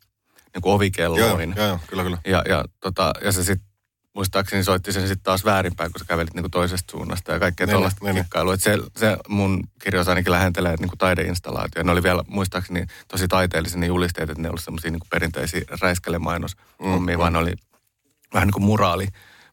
niin 0.56 0.62
kuin 0.62 0.72
ovikelloihin. 0.72 1.54
Joo, 1.56 1.66
joo, 1.66 1.78
kyllä, 1.86 2.02
kyllä. 2.02 2.18
Ja, 2.26 2.42
ja, 2.48 2.64
tota, 2.80 3.12
ja 3.24 3.32
se 3.32 3.44
sitten 3.44 3.68
muistaakseni 4.14 4.64
soitti 4.64 4.92
sen 4.92 5.08
sitten 5.08 5.24
taas 5.24 5.44
väärinpäin, 5.44 5.92
kun 5.92 5.98
sä 5.98 6.04
kävelit 6.04 6.34
niin 6.34 6.42
kuin 6.42 6.50
toisesta 6.50 6.90
suunnasta 6.90 7.32
ja 7.32 7.40
kaikkea 7.40 7.66
niin, 7.66 7.72
tuollaista 7.72 8.04
niin, 8.04 8.16
kikkailua. 8.16 8.54
Että 8.54 8.64
se, 8.64 8.78
se 8.96 9.16
mun 9.28 9.64
kirjoissa 9.82 10.12
ainakin 10.12 10.32
lähentelee 10.32 10.76
niin 10.76 10.88
kuin 10.88 10.98
taideinstallaatio. 10.98 11.82
Ne 11.82 11.92
oli 11.92 12.02
vielä 12.02 12.22
muistaakseni 12.28 12.86
tosi 13.08 13.28
taiteellisia 13.28 13.78
ne 13.78 13.86
julisteet, 13.86 14.30
että 14.30 14.42
ne 14.42 14.48
olivat 14.48 14.64
semmoisia 14.64 14.90
niin 14.90 15.00
perinteisiä 15.10 15.60
räiskelemainos 15.80 16.56
mm, 16.82 16.88
mm. 16.88 17.18
vaan 17.18 17.32
ne 17.32 17.38
oli 17.38 17.52
vähän 18.34 18.46
niin 18.46 18.52
kuin 18.52 18.64
muraali, 18.64 19.08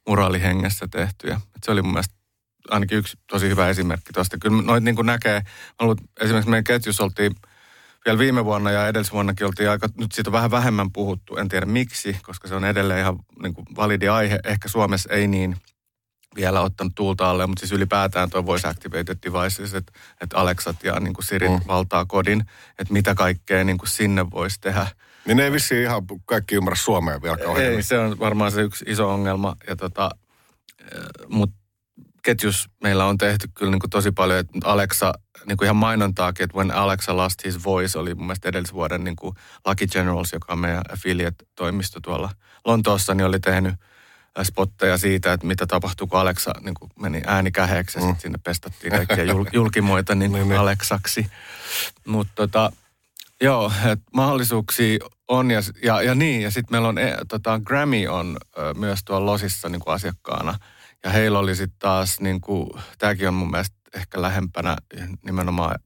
muraalihengessä 0.08 0.88
tehtyjä. 0.92 1.36
Et 1.36 1.64
se 1.64 1.72
oli 1.72 1.82
mun 1.82 1.94
mielestä 1.94 2.16
ainakin 2.70 2.98
yksi 2.98 3.18
tosi 3.30 3.50
hyvä 3.50 3.70
esimerkki 3.70 4.14
tuosta. 4.14 4.38
Kyllä 4.38 4.62
noit 4.62 4.84
niin 4.84 4.96
kuin 4.96 5.06
näkee, 5.06 5.42
ollut, 5.80 6.02
esimerkiksi 6.22 6.50
meidän 6.50 6.64
ketjussa 6.64 7.04
oltiin– 7.04 7.36
vielä 8.06 8.20
viime 8.20 8.46
vuonna 8.46 8.72
ja 8.72 8.88
edellisvuonnakin 8.88 9.48
oltiin 9.48 9.70
aika, 9.70 9.90
nyt 9.98 10.12
siitä 10.12 10.30
on 10.30 10.34
vähän 10.34 10.52
vähemmän 10.52 10.92
puhuttu, 10.92 11.36
en 11.36 11.50
tiedä 11.50 11.66
miksi, 11.66 12.18
koska 12.24 12.48
se 12.48 12.56
on 12.56 12.66
edelleen 12.66 13.00
ihan 13.00 13.20
niin 13.42 13.54
kuin 13.54 13.66
validi 13.76 14.08
aihe. 14.08 14.40
Ehkä 14.44 14.70
Suomessa 14.70 15.14
ei 15.14 15.28
niin 15.28 15.56
vielä 16.36 16.62
ottanut 16.62 16.96
tuulta 16.96 17.30
alle, 17.30 17.48
mutta 17.48 17.60
siis 17.60 17.72
ylipäätään 17.72 18.30
tuo 18.30 18.46
voice 18.46 18.68
activated 18.68 19.18
devices, 19.24 19.74
että, 19.74 19.92
että 20.22 20.38
Alexat 20.38 20.84
ja 20.84 21.00
niin 21.00 21.14
kuin 21.14 21.26
Siri 21.26 21.50
mm. 21.50 21.60
valtaa 21.68 22.06
kodin, 22.06 22.42
että 22.80 22.94
mitä 22.94 23.16
kaikkea 23.16 23.64
niin 23.64 23.78
kuin 23.78 23.90
sinne 23.90 24.32
voisi 24.32 24.62
tehdä. 24.62 24.88
Niin 25.26 25.38
ne 25.38 25.44
ei 25.44 25.52
vissiin 25.52 25.82
ihan 25.82 26.04
kaikki 26.26 26.56
ymmärrä 26.56 26.76
suomea 26.76 27.22
vielä 27.22 27.38
kauhean. 27.38 27.74
Ei, 27.74 27.84
se 27.84 28.00
on 28.00 28.20
varmaan 28.20 28.52
se 28.52 28.62
yksi 28.62 28.86
iso 28.88 29.10
ongelma, 29.10 29.56
ja 29.68 29.76
tota, 29.76 30.10
mutta 31.28 31.63
ketjus 32.24 32.70
meillä 32.84 33.06
on 33.06 33.18
tehty 33.18 33.50
kyllä 33.54 33.72
niin 33.72 33.80
kuin 33.80 33.90
tosi 33.90 34.12
paljon, 34.12 34.40
että 34.40 34.60
Alexa, 34.64 35.14
niin 35.46 35.58
kuin 35.58 35.66
ihan 35.66 35.76
mainontaakin, 35.76 36.44
että 36.44 36.58
When 36.58 36.72
Alexa 36.72 37.18
Lost 37.18 37.46
His 37.46 37.64
Voice 37.64 38.00
oli 38.00 38.16
mun 38.16 38.26
mielestä 38.26 38.50
edellisvuoden 38.50 39.04
niin 39.04 39.16
kuin 39.16 39.36
Lucky 39.66 39.88
Generals, 39.88 40.34
joka 40.34 40.54
on 40.54 40.60
meidän 40.60 40.82
affiliate-toimisto 40.94 42.00
tuolla 42.00 42.30
Lontoossa, 42.66 43.14
niin 43.14 43.26
oli 43.26 43.40
tehnyt 43.40 43.74
äh, 43.74 44.46
spotteja 44.46 44.98
siitä, 44.98 45.34
että 45.34 45.48
mitä 45.48 45.66
tapahtui, 45.68 46.08
kun 46.08 46.20
Alexa 46.20 46.52
niin 46.62 46.76
kuin 46.80 46.92
meni 47.00 47.22
ääni 47.26 47.52
käheeksi 47.52 48.00
ja 48.00 48.06
mm. 48.06 48.16
sinne 48.20 48.40
pestattiin 48.44 48.94
kaikkia 48.94 49.24
jul, 49.24 49.46
julkimoita 49.54 50.16
niin 50.16 50.32
niin, 50.34 50.50
niin. 50.50 50.60
Alexaksi. 50.60 51.28
Mutta 52.08 52.34
tota, 52.36 52.72
joo, 53.42 53.72
että 53.86 54.06
mahdollisuuksia 54.14 55.00
on 55.28 55.52
ja, 55.52 55.62
ja, 55.84 56.02
ja 56.02 56.16
niin, 56.16 56.42
ja 56.42 56.52
sitten 56.52 56.74
meillä 56.74 56.88
on, 56.88 56.98
e, 56.98 57.18
tota, 57.28 57.62
Grammy 57.64 58.08
on 58.08 58.38
ö, 58.58 58.74
myös 58.74 59.00
tuolla 59.06 59.26
Losissa 59.26 59.70
niin 59.70 59.80
kuin 59.80 59.94
asiakkaana– 59.94 60.56
ja 61.04 61.10
heillä 61.10 61.40
oli 61.40 61.56
sitten 61.56 61.80
taas, 61.80 62.20
niin 62.20 62.42
kuin, 62.42 62.70
tämäkin 62.98 63.28
on 63.28 63.34
mun 63.34 63.52
mielestä 63.52 63.76
ehkä 63.96 64.22
lähempänä 64.22 64.78
nimenomaan 65.26 65.80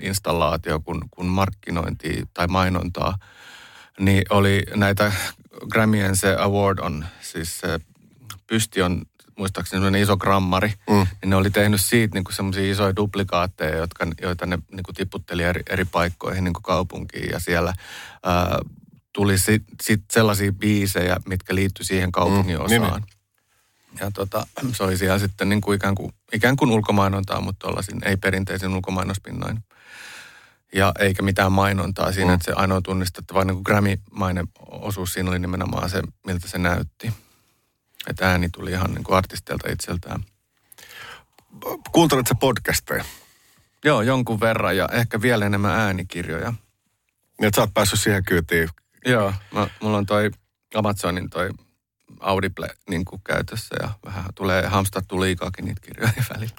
installaatio 0.00 0.80
kuin, 0.80 1.02
kuin 1.10 1.26
markkinointi 1.26 2.22
tai 2.34 2.46
mainontaa, 2.46 3.18
niin 3.98 4.22
oli 4.30 4.62
näitä 4.74 5.12
Grammyen 5.70 6.16
se 6.16 6.36
award 6.38 6.78
on, 6.78 7.04
siis 7.20 7.58
se 7.58 7.80
pysti 8.46 8.82
on 8.82 9.02
muistaakseni 9.38 9.78
sellainen 9.78 10.02
iso 10.02 10.16
grammari, 10.16 10.72
mm. 10.90 10.94
niin 10.94 11.30
ne 11.30 11.36
oli 11.36 11.50
tehnyt 11.50 11.80
siitä 11.80 12.14
niin 12.14 12.24
semmoisia 12.30 12.70
isoja 12.70 12.96
duplikaatteja, 12.96 13.76
jotka, 13.76 14.06
joita 14.22 14.46
ne 14.46 14.58
niin 14.70 14.82
kuin 14.82 14.94
tiputteli 14.94 15.42
eri, 15.42 15.62
eri 15.70 15.84
paikkoihin 15.84 16.44
niin 16.44 16.54
kuin 16.54 16.62
kaupunkiin 16.62 17.30
ja 17.30 17.38
siellä 17.38 17.74
ää, 18.22 18.58
tuli 19.12 19.38
sitten 19.38 19.76
sit 19.82 20.02
sellaisia 20.12 20.52
biisejä, 20.52 21.16
mitkä 21.26 21.54
liittyi 21.54 21.84
siihen 21.84 22.12
kaupungin 22.12 22.58
mm. 22.58 22.64
osaan. 22.64 22.80
Niin, 22.80 22.92
niin 22.92 23.13
ja 24.00 24.10
tota, 24.10 24.46
se 24.72 24.82
oli 24.82 24.98
siellä 24.98 25.18
sitten 25.18 25.48
niin 25.48 25.60
kuin 25.60 25.76
ikään, 25.76 25.94
kuin, 25.94 26.12
ikään 26.32 26.56
kuin 26.56 26.70
ulkomainontaa, 26.70 27.40
mutta 27.40 27.58
tuollaisin 27.58 28.08
ei-perinteisen 28.08 28.74
ulkomainospinnoin. 28.74 29.64
Ja 30.72 30.92
eikä 30.98 31.22
mitään 31.22 31.52
mainontaa 31.52 32.12
siinä, 32.12 32.30
mm. 32.30 32.34
että 32.34 32.44
se 32.44 32.52
ainoa 32.52 32.80
tunnistettava 32.80 33.44
niin 33.44 33.54
kuin 33.54 33.62
Grammy-mainen 33.66 34.48
osuus 34.70 35.12
siinä 35.12 35.30
oli 35.30 35.38
nimenomaan 35.38 35.90
se, 35.90 36.02
miltä 36.26 36.48
se 36.48 36.58
näytti. 36.58 37.12
Että 38.10 38.30
ääni 38.30 38.48
tuli 38.48 38.70
ihan 38.70 38.90
niin 38.90 39.04
kuin 39.04 39.16
artistilta 39.16 39.70
itseltään. 39.70 40.24
Kuunteletko 41.92 42.34
podcasteja? 42.34 43.04
Joo, 43.84 44.02
jonkun 44.02 44.40
verran 44.40 44.76
ja 44.76 44.88
ehkä 44.92 45.22
vielä 45.22 45.46
enemmän 45.46 45.80
äänikirjoja. 45.80 46.50
Niin, 47.40 47.46
että 47.46 47.56
sä 47.56 47.62
oot 47.62 47.74
päässyt 47.74 48.00
siihen 48.00 48.24
kyytiin. 48.24 48.68
Joo, 49.06 49.34
mä, 49.54 49.68
mulla 49.82 49.98
on 49.98 50.06
toi 50.06 50.30
Amazonin 50.74 51.30
toi 51.30 51.50
Audible 52.20 52.68
niin 52.90 53.04
kuin 53.04 53.22
käytössä 53.24 53.76
ja 53.82 53.90
vähän 54.04 54.24
tulee 54.34 54.66
hamstattu 54.66 55.20
liikaakin 55.20 55.64
niitä 55.64 55.80
kirjoja 55.80 56.12
välillä. 56.34 56.56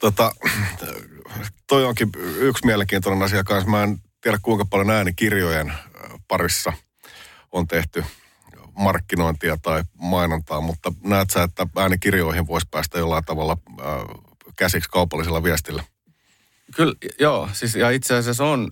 Tota, 0.00 0.34
toi 1.66 1.84
onkin 1.84 2.10
yksi 2.36 2.66
mielenkiintoinen 2.66 3.22
asia 3.22 3.44
kanssa. 3.44 3.70
Mä 3.70 3.82
en 3.82 3.98
tiedä 4.20 4.38
kuinka 4.42 4.64
paljon 4.64 4.90
äänikirjojen 4.90 5.72
parissa 6.28 6.72
on 7.52 7.68
tehty 7.68 8.04
markkinointia 8.78 9.56
tai 9.56 9.82
mainontaa, 9.94 10.60
mutta 10.60 10.92
näet 11.04 11.30
sä, 11.30 11.42
että 11.42 11.66
äänikirjoihin 11.76 12.46
voisi 12.46 12.68
päästä 12.70 12.98
jollain 12.98 13.24
tavalla 13.24 13.56
äh, 13.80 13.86
käsiksi 14.56 14.90
kaupallisella 14.90 15.42
viestillä? 15.42 15.84
Kyllä, 16.76 16.94
joo. 17.20 17.48
Siis, 17.52 17.74
ja 17.74 17.90
itse 17.90 18.14
asiassa 18.14 18.44
on, 18.44 18.70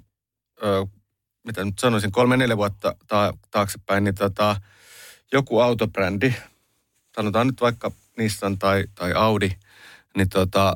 ö, 0.63 0.87
mitä 1.45 1.65
nyt 1.65 1.79
sanoisin, 1.79 2.13
kolme-neljä 2.13 2.57
vuotta 2.57 2.95
ta- 3.07 3.35
taaksepäin, 3.51 4.05
niin 4.05 4.15
tota, 4.15 4.57
joku 5.33 5.61
autobrändi, 5.61 6.35
sanotaan 7.17 7.47
nyt 7.47 7.61
vaikka 7.61 7.91
Nissan 8.19 8.59
tai, 8.59 8.85
tai 8.95 9.13
Audi, 9.13 9.51
niin 10.17 10.29
tota, 10.29 10.75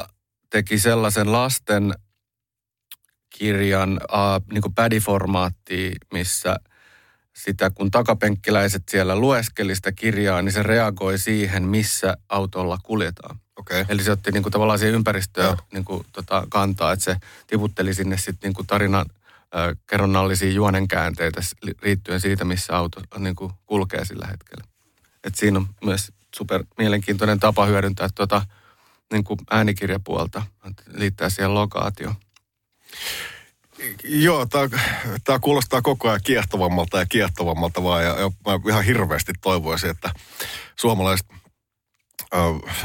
teki 0.51 0.79
sellaisen 0.79 1.33
lasten 1.33 1.95
kirjan 3.31 4.01
äh, 4.15 4.43
niin 4.53 4.63
kuin 4.63 4.75
pädiformaattiin, 4.75 5.97
missä 6.13 6.57
sitä, 7.33 7.71
kun 7.71 7.91
takapenkkiläiset 7.91 8.83
siellä 8.91 9.17
lueskeli 9.17 9.75
sitä 9.75 9.93
kirjaa, 9.93 10.43
niin 10.43 10.53
se 10.53 10.63
reagoi 10.63 11.19
siihen, 11.19 11.63
missä 11.63 12.17
autolla 12.29 12.79
kuljetaan. 12.83 13.39
Okei. 13.57 13.85
Eli 13.89 14.03
se 14.03 14.13
otti 14.13 14.33
niin 14.33 14.43
kuin 14.43 14.53
tavallaan 14.53 14.79
siihen 14.79 14.95
ympäristöön 14.95 15.57
niin 15.73 15.85
kuin, 15.85 16.07
tota, 16.13 16.47
kantaa, 16.49 16.93
että 16.93 17.05
se 17.05 17.17
tiputteli 17.47 17.95
sinne 17.95 18.19
sitten 18.19 18.49
niin 18.49 18.55
kuin 18.55 18.67
tarinan 18.67 19.07
kerronnallisia 19.87 20.51
juonenkäänteitä 20.51 21.41
liittyen 21.83 22.21
siitä, 22.21 22.45
missä 22.45 22.77
auto 22.77 23.01
niin 23.19 23.37
kuin 23.37 23.53
kulkee 23.67 24.05
sillä 24.05 24.27
hetkellä. 24.27 24.65
Et 25.25 25.35
siinä 25.35 25.59
on 25.59 25.69
myös 25.85 26.13
super 26.37 26.65
mielenkiintoinen 26.79 27.41
tapa 27.41 27.67
hyödyntää 27.67 28.09
tuota, 28.15 28.47
niin 29.13 29.25
kuin 29.25 29.39
äänikirjapuolta, 29.51 30.43
liittää 30.87 31.31
siihen 31.31 31.55
lokaatio. 31.55 32.15
Joo, 34.05 34.47
tämä 35.25 35.39
kuulostaa 35.39 35.83
koko 35.83 36.09
ajan 36.09 36.21
kiehtovammalta 36.25 36.99
ja 36.99 37.07
kiehtovammalta 37.07 37.83
vaan. 37.83 38.05
Ja, 38.05 38.21
ja 38.21 38.31
mä 38.47 38.61
ihan 38.69 38.85
hirveästi 38.85 39.33
toivoisin, 39.41 39.91
että 39.91 40.11
suomalaiset 40.77 41.27
ö, 42.35 42.37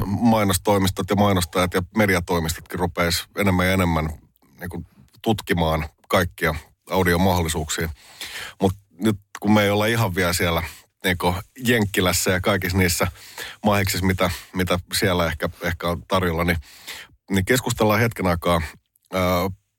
mainostoimistot 0.06 1.10
ja 1.10 1.16
mainostajat 1.16 1.74
ja 1.74 1.82
mediatoimistotkin 1.96 2.80
rupeaisi 2.80 3.24
enemmän 3.38 3.66
ja 3.68 3.74
enemmän 3.74 4.10
niin 4.60 4.70
kuin, 4.70 4.86
tutkimaan 5.22 5.90
kaikkia 6.08 6.56
audiomahdollisuuksia. 6.90 7.90
Mutta 8.62 8.80
nyt 9.00 9.16
kun 9.40 9.54
me 9.54 9.64
ei 9.64 9.70
olla 9.70 9.86
ihan 9.86 10.16
vielä 10.16 10.34
siellä 10.34 10.64
niin 11.04 11.18
Jenkkilässä 11.68 12.32
ja 12.32 12.42
kaikissa 12.42 12.78
niissä 12.78 13.08
maihiksissa, 13.66 14.06
mitä, 14.06 14.32
mitä 14.54 14.80
siellä 14.94 15.26
ehkä, 15.26 15.50
ehkä 15.62 15.88
on 15.88 16.04
tarjolla, 16.08 16.44
niin, 16.44 16.58
niin 17.32 17.46
keskustellaan 17.46 18.00
hetken 18.00 18.28
aikaa 18.28 18.62
ö, 19.14 19.18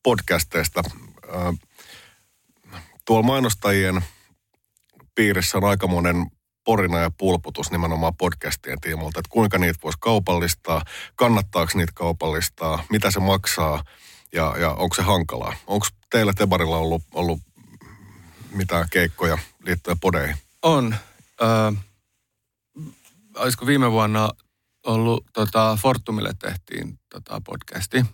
podcasteista. 0.03 0.83
Ö, 1.25 1.33
tuolla 3.05 3.27
mainostajien 3.27 4.05
piirissä 5.15 5.59
on 5.59 5.65
aikamoinen 5.65 6.27
porina 6.65 6.99
ja 6.99 7.11
pulputus 7.19 7.71
nimenomaan 7.71 8.17
podcastien 8.17 8.81
tiimoilta, 8.81 9.21
että 9.21 9.31
kuinka 9.33 9.59
niitä 9.59 9.79
voisi 9.83 9.99
kaupallistaa, 10.01 10.83
kannattaako 11.17 11.73
niitä 11.75 11.93
kaupallistaa, 11.95 12.85
mitä 12.91 13.11
se 13.11 13.21
maksaa 13.21 13.85
ja, 14.33 14.55
ja 14.59 14.71
onko 14.71 14.95
se 14.95 15.03
hankalaa. 15.03 15.55
Onko 15.67 15.87
teillä 16.11 16.33
Tebarilla 16.33 16.77
ollut, 16.77 17.03
ollut 17.13 17.41
mitään 18.53 18.89
keikkoja 18.91 19.39
liittyen 19.65 19.99
podeihin? 19.99 20.37
On. 20.63 20.95
Ö, 21.43 21.73
olisiko 23.37 23.67
viime 23.67 23.93
vuonna 23.93 24.31
ollut, 24.87 25.25
tota, 25.33 25.79
Fortumille 25.81 26.33
tehtiin 26.39 26.99
tota, 27.11 27.43
podcasti. 27.45 28.05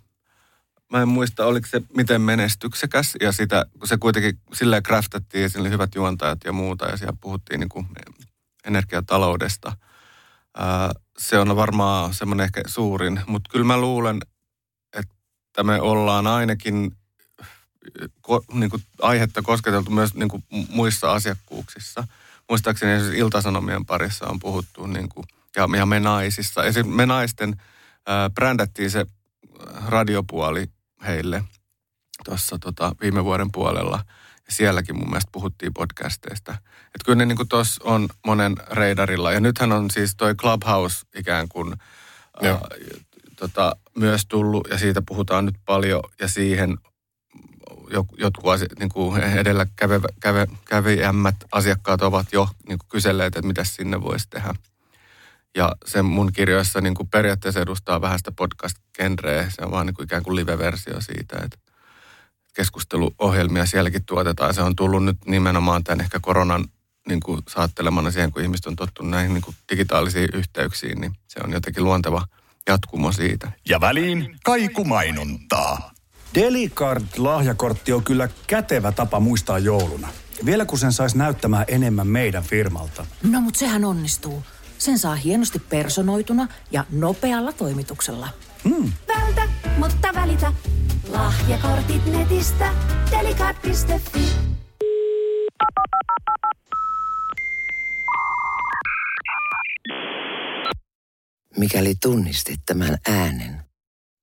Mä 0.92 1.02
en 1.02 1.08
muista, 1.08 1.46
oliko 1.46 1.66
se 1.66 1.82
miten 1.96 2.20
menestyksekäs. 2.20 3.16
Ja 3.20 3.32
sitä, 3.32 3.64
kun 3.78 3.88
se 3.88 3.96
kuitenkin 3.96 4.38
silleen 4.52 4.82
craftattiin 4.82 5.42
ja 5.42 5.48
siinä 5.48 5.60
oli 5.60 5.70
hyvät 5.70 5.94
juontajat 5.94 6.38
ja 6.44 6.52
muuta. 6.52 6.86
Ja 6.86 6.96
siellä 6.96 7.16
puhuttiin 7.20 7.60
niin 7.60 7.68
kuin 7.68 7.86
energiataloudesta. 8.64 9.76
Ö, 10.58 11.00
se 11.18 11.38
on 11.38 11.56
varmaan 11.56 12.14
semmoinen 12.14 12.44
ehkä 12.44 12.62
suurin. 12.66 13.20
Mutta 13.26 13.50
kyllä 13.52 13.64
mä 13.66 13.78
luulen, 13.78 14.20
että 15.54 15.62
me 15.62 15.80
ollaan 15.80 16.26
ainakin 16.26 16.96
ko, 18.20 18.44
niin 18.52 18.70
kuin 18.70 18.82
aihetta 19.02 19.42
kosketeltu 19.42 19.90
myös 19.90 20.14
niin 20.14 20.28
kuin 20.28 20.44
muissa 20.68 21.12
asiakkuuksissa. 21.12 22.06
Muistaakseni 22.50 22.92
esimerkiksi 22.92 23.18
Iltasanomien 23.18 23.86
parissa 23.86 24.26
on 24.28 24.40
puhuttu 24.40 24.86
niin 24.86 25.08
kuin, 25.08 25.26
ja, 25.56 25.68
ja 25.76 25.86
me 25.86 26.00
naisissa. 26.00 26.64
Esimerkiksi 26.64 26.96
me 26.96 27.06
naisten 27.06 27.60
ää, 28.06 28.30
brändättiin 28.30 28.90
se 28.90 29.06
radiopuoli 29.86 30.66
heille 31.06 31.44
tuossa 32.24 32.58
tota, 32.58 32.92
viime 33.00 33.24
vuoden 33.24 33.52
puolella. 33.52 34.04
Ja 34.46 34.52
sielläkin 34.52 34.96
mun 34.96 35.08
mielestä 35.08 35.30
puhuttiin 35.32 35.74
podcasteista. 35.74 36.52
Että 36.86 37.04
kyllä 37.04 37.16
ne 37.16 37.26
niin 37.26 37.48
tuossa 37.48 37.84
on 37.84 38.08
monen 38.26 38.54
reidarilla. 38.70 39.32
Ja 39.32 39.40
nythän 39.40 39.72
on 39.72 39.90
siis 39.90 40.16
toi 40.16 40.34
Clubhouse 40.34 41.06
ikään 41.14 41.48
kuin 41.48 41.74
ää, 42.42 42.60
tota, 43.36 43.76
myös 43.98 44.26
tullut 44.26 44.68
ja 44.70 44.78
siitä 44.78 45.02
puhutaan 45.08 45.46
nyt 45.46 45.56
paljon 45.64 46.02
ja 46.20 46.28
siihen 46.28 46.78
jotkut 48.18 48.52
asi, 48.52 48.66
niin 48.78 48.88
kuin 48.88 49.22
edellä 49.22 49.66
käve, 49.76 50.00
käve, 50.20 50.46
kävijämmät 50.64 51.36
asiakkaat 51.52 52.02
ovat 52.02 52.26
jo 52.32 52.48
niin 52.68 52.78
kuin 52.78 52.88
kyselleet, 52.88 53.36
että 53.36 53.46
mitä 53.46 53.64
sinne 53.64 54.02
voisi 54.02 54.28
tehdä. 54.30 54.54
Ja 55.56 55.76
se 55.86 56.02
mun 56.02 56.32
kirjoissa 56.32 56.80
niin 56.80 56.94
kuin 56.94 57.08
periaatteessa 57.08 57.60
edustaa 57.60 58.00
vähän 58.00 58.18
sitä 58.18 58.32
podcast-genreä. 58.32 59.50
Se 59.50 59.62
on 59.64 59.70
vaan 59.70 59.86
niin 59.86 59.94
kuin 59.94 60.04
ikään 60.04 60.22
kuin 60.22 60.36
live-versio 60.36 61.00
siitä, 61.00 61.36
että 61.44 61.58
keskusteluohjelmia 62.54 63.66
sielläkin 63.66 64.04
tuotetaan. 64.04 64.54
Se 64.54 64.62
on 64.62 64.76
tullut 64.76 65.04
nyt 65.04 65.18
nimenomaan 65.26 65.84
tämän 65.84 66.00
ehkä 66.00 66.20
koronan 66.20 66.64
niin 67.08 67.20
kuin 67.20 67.42
saattelemana 67.48 68.10
siihen, 68.10 68.32
kun 68.32 68.42
ihmiset 68.42 68.66
on 68.66 68.76
tottunut 68.76 69.10
näihin 69.10 69.34
niin 69.34 69.42
kuin 69.42 69.56
digitaalisiin 69.70 70.28
yhteyksiin, 70.34 71.00
niin 71.00 71.12
se 71.26 71.40
on 71.44 71.52
jotenkin 71.52 71.84
luonteva 71.84 72.26
jatkumo 72.68 73.12
siitä. 73.12 73.52
Ja 73.68 73.80
väliin 73.80 74.36
kaikumainontaa. 74.44 75.90
Delicard-lahjakortti 76.34 77.92
on 77.92 78.04
kyllä 78.04 78.28
kätevä 78.46 78.92
tapa 78.92 79.20
muistaa 79.20 79.58
jouluna. 79.58 80.08
Vielä 80.44 80.64
kun 80.64 80.78
sen 80.78 80.92
saisi 80.92 81.18
näyttämään 81.18 81.64
enemmän 81.68 82.06
meidän 82.06 82.42
firmalta. 82.42 83.06
No 83.30 83.40
mut 83.40 83.54
sehän 83.54 83.84
onnistuu. 83.84 84.42
Sen 84.78 84.98
saa 84.98 85.14
hienosti 85.14 85.58
personoituna 85.58 86.48
ja 86.70 86.84
nopealla 86.90 87.52
toimituksella. 87.52 88.28
Vältä, 89.08 89.48
mutta 89.78 90.08
välitä. 90.14 90.52
Lahjakortit 91.08 92.06
netistä. 92.06 92.72
Delicard.fi. 93.10 94.20
Mikäli 101.56 101.94
tunnistit 102.02 102.60
tämän 102.66 102.98
äänen, 103.08 103.64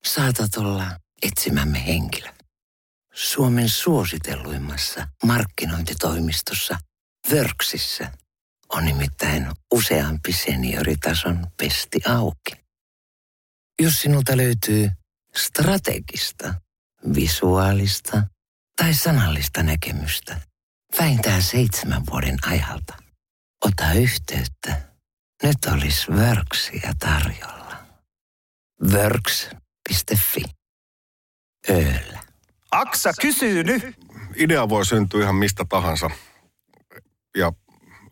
saatat 0.06 0.56
olla 0.58 1.00
etsimämme 1.22 1.86
henkilö. 1.88 2.30
Suomen 3.13 3.70
suositelluimmassa 3.70 5.08
markkinointitoimistossa 5.26 6.78
Worksissä 7.32 8.12
on 8.70 8.86
nimittäin 8.86 9.48
useampi 9.74 10.34
senioritason 10.34 11.48
pesti 11.58 12.00
auki. 12.08 12.52
Jos 13.82 14.02
sinulta 14.02 14.38
löytyy 14.38 14.89
strategista, 15.36 16.54
visuaalista 17.15 18.24
tai 18.78 18.94
sanallista 18.94 19.63
näkemystä 19.63 20.41
vähintään 21.00 21.44
seitsemän 21.44 22.06
vuoden 22.06 22.38
ajalta, 22.46 22.94
ota 23.65 23.94
yhteyttä. 23.94 24.90
Nyt 25.43 25.73
olisi 25.73 26.12
Worksia 26.12 26.93
tarjolla. 26.99 27.75
Works.fi. 28.93 30.43
Ööllä. 31.69 32.19
Aksa 32.71 33.12
kysyy 33.21 33.63
nyt. 33.63 33.84
idea 34.36 34.69
voi 34.69 34.86
syntyä 34.86 35.23
ihan 35.23 35.36
mistä 35.36 35.65
tahansa 35.69 36.10
ja 37.38 37.54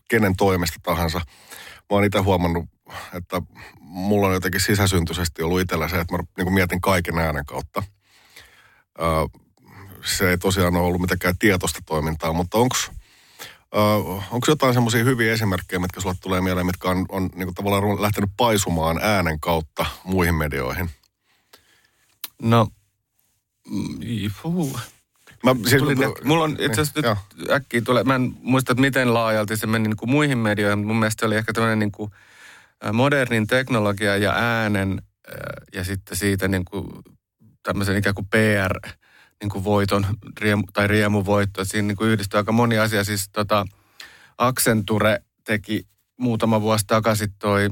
kenen 0.10 0.36
toimesta 0.36 0.80
tahansa. 0.84 1.18
Mä 1.58 1.86
oon 1.90 2.04
itse 2.04 2.20
huomannut, 2.20 2.66
että 3.14 3.42
mulla 3.80 4.28
on 4.28 4.34
jotenkin 4.34 4.62
sisäsyntyisesti 4.62 5.44
ollut 5.44 5.62
itsellä 5.62 5.90
se, 5.90 6.00
että 6.00 6.18
mä 6.18 6.24
niin 6.38 6.54
mietin 6.54 6.82
kaiken 6.82 7.18
äänen 7.18 7.46
kautta. 7.46 7.84
Se 10.06 10.30
ei 10.30 10.38
tosiaan 10.38 10.76
ole 10.76 10.86
ollut 10.86 11.02
mitenkään 11.02 11.38
tietoista 11.38 11.80
toimintaa, 11.86 12.34
mutta 12.34 12.58
onko 12.58 12.76
onko 13.72 14.46
jotain 14.48 14.74
semmoisia 14.74 15.04
hyviä 15.04 15.34
esimerkkejä, 15.34 15.80
mitkä 15.80 16.02
sulle 16.02 16.16
tulee 16.22 16.42
mieleen, 16.42 16.66
mitkä 16.66 16.90
on, 16.90 17.06
on 17.10 17.30
niin 17.36 17.54
tavallaan 17.54 17.84
ru- 17.84 18.02
lähtenyt 18.02 18.30
paisumaan 18.38 19.00
äänen 19.02 19.40
kautta 19.40 19.86
muihin 20.04 20.36
medioihin? 20.36 20.90
No, 22.42 22.68
mm, 23.70 24.00
puh. 24.42 24.80
Mä, 25.44 25.56
siis, 25.68 25.82
Tuli, 25.82 25.96
ne- 25.96 26.14
mulla 26.24 26.44
on 26.44 26.52
itse 26.60 26.82
asiassa 26.82 27.00
Joo. 27.04 27.18
nyt 27.38 27.52
äkkiä 27.52 27.82
tulee, 27.82 28.04
mä 28.04 28.16
en 28.16 28.34
muista, 28.42 28.72
että 28.72 28.82
miten 28.82 29.14
laajalti 29.14 29.58
se 29.58 29.68
meni 29.68 29.88
niin 29.88 29.98
kuin 29.98 30.10
muihin 30.10 30.38
medioihin. 30.38 30.88
Mun 30.88 31.00
mielestä 31.00 31.20
se 31.22 31.26
oli 31.26 31.36
ehkä 31.36 31.54
tämmöinen 31.54 31.80
niin 31.80 31.92
kuin 31.92 32.12
modernin 32.94 33.48
teknologia 33.48 34.18
ja 34.18 34.34
äänen 34.36 35.02
ja 35.74 35.84
sitten 35.84 36.18
siitä 36.18 36.48
niin 36.48 36.66
kuin 36.66 36.88
tämmöisen 37.64 37.98
ikään 37.98 38.16
kuin 38.16 38.28
PR 38.28 38.90
niin 39.42 39.50
kuin 39.50 39.64
voiton 39.64 40.06
riemu, 40.42 40.64
tai 40.74 40.88
riemuvoitto. 40.88 41.66
Siinä 41.66 41.88
niin 41.88 41.98
kuin 41.98 42.10
yhdistyy 42.10 42.38
aika 42.38 42.52
moni 42.52 42.78
asia. 42.78 43.04
Siis 43.04 43.30
tota, 43.30 43.66
Accenture 44.38 45.20
teki 45.46 45.88
muutama 46.20 46.62
vuosi 46.62 46.84
takaisin 46.88 47.34
toi 47.40 47.70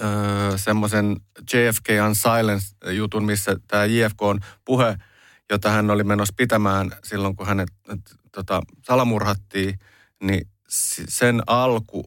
öö, 0.00 0.58
semmoisen 0.58 1.16
JFK 1.52 1.88
on 2.04 2.14
Silence-jutun, 2.14 3.24
missä 3.24 3.56
tämä 3.68 3.84
JFK 3.84 4.22
on 4.22 4.40
puhe, 4.64 4.96
jota 5.50 5.70
hän 5.70 5.90
oli 5.90 6.04
menossa 6.04 6.34
pitämään 6.36 6.92
silloin, 7.04 7.36
kun 7.36 7.46
hänet 7.46 7.68
tota, 8.32 8.60
salamurhattiin, 8.84 9.78
niin 10.22 10.48
sen 11.08 11.42
alku 11.46 12.04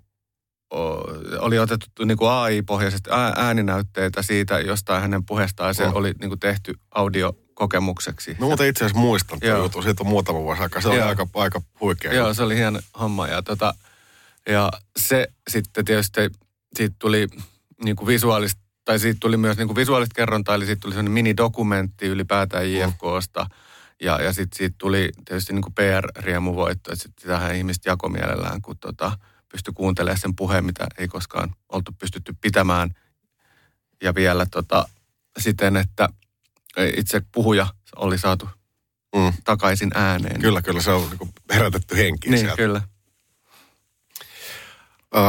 oli 1.39 1.59
otettu 1.59 2.05
niin 2.05 2.17
kuin 2.17 2.31
AI-pohjaisesti 2.31 3.09
ää- 3.11 3.33
ääninäytteitä 3.37 4.21
siitä 4.21 4.59
jostain 4.59 5.01
hänen 5.01 5.25
puheestaan. 5.25 5.75
Se 5.75 5.83
Oh. 5.87 5.95
oli 5.95 6.13
niin 6.19 6.29
kuin 6.29 6.39
tehty 6.39 6.73
audiokokemukseksi. 7.59 8.35
Mä 8.39 8.45
muuten 8.45 8.67
itse 8.67 8.85
asiassa 8.85 9.01
muistan 9.01 9.39
tuon 9.39 9.63
jutun, 9.63 9.83
siitä 9.83 10.03
on 10.03 10.09
muutama 10.09 10.39
vuosi 10.39 10.61
aikaa. 10.61 10.81
Se 10.81 10.87
oli 10.87 11.01
aika, 11.01 11.27
aika 11.33 11.61
huikea. 11.81 12.13
Joo, 12.13 12.33
se 12.33 12.43
oli 12.43 12.55
hieno 12.55 12.79
homma. 12.99 13.27
Ja, 13.27 13.41
tota, 13.41 13.73
ja 14.49 14.71
se 14.99 15.27
sitten 15.49 15.85
tietysti, 15.85 16.29
siitä 16.75 16.95
tuli 16.99 17.27
niin 17.83 17.95
kuin 17.95 18.07
visuaalista, 18.07 18.61
tai 18.85 18.99
siitä 18.99 19.17
tuli 19.21 19.37
myös 19.37 19.57
niin 19.57 19.67
kuin 19.67 19.75
visuaalista 19.75 20.15
kerrontaa, 20.15 20.55
eli 20.55 20.65
siitä 20.65 20.79
tuli 20.79 20.93
sellainen 20.93 21.13
minidokumentti 21.13 22.05
ylipäätään 22.05 22.73
JFKsta. 22.73 23.49
Ja, 24.01 24.21
ja 24.21 24.33
sitten 24.33 24.57
siitä 24.57 24.75
tuli 24.77 25.11
tietysti 25.25 25.53
niin 25.53 25.63
kuin 25.63 25.73
PR-riemuvoitto, 25.73 26.93
että 26.93 27.03
sit 27.03 27.19
sitähän 27.19 27.55
ihmiset 27.55 27.85
jako 27.85 28.09
mielellään, 28.09 28.61
kun 28.61 28.77
tota, 28.77 29.17
pystyi 29.51 29.73
kuuntelemaan 29.73 30.19
sen 30.19 30.35
puheen, 30.35 30.65
mitä 30.65 30.87
ei 30.97 31.07
koskaan 31.07 31.55
oltu 31.69 31.91
pystytty 31.99 32.35
pitämään. 32.41 32.89
Ja 34.03 34.15
vielä 34.15 34.45
tota, 34.51 34.89
siten, 35.39 35.77
että 35.77 36.09
itse 36.97 37.21
puhuja 37.31 37.67
oli 37.95 38.17
saatu 38.17 38.49
Mm. 39.15 39.33
takaisin 39.43 39.91
ääneen. 39.95 40.41
Kyllä, 40.41 40.61
kyllä 40.61 40.81
se 40.81 40.91
on 40.91 41.09
niin 41.19 41.33
herätetty 41.53 41.97
henki 41.97 42.29
Niin, 42.29 42.39
sieltä. 42.39 42.55
kyllä. 42.55 42.81
Ö, 45.15 45.19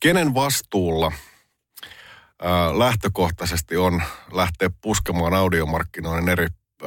kenen 0.00 0.34
vastuulla 0.34 1.12
ö, 2.42 2.78
lähtökohtaisesti 2.78 3.76
on 3.76 4.02
lähteä 4.32 4.70
puskemaan 4.80 5.34
audiomarkkinoinnin 5.34 6.28
eri 6.28 6.46
ö, 6.82 6.86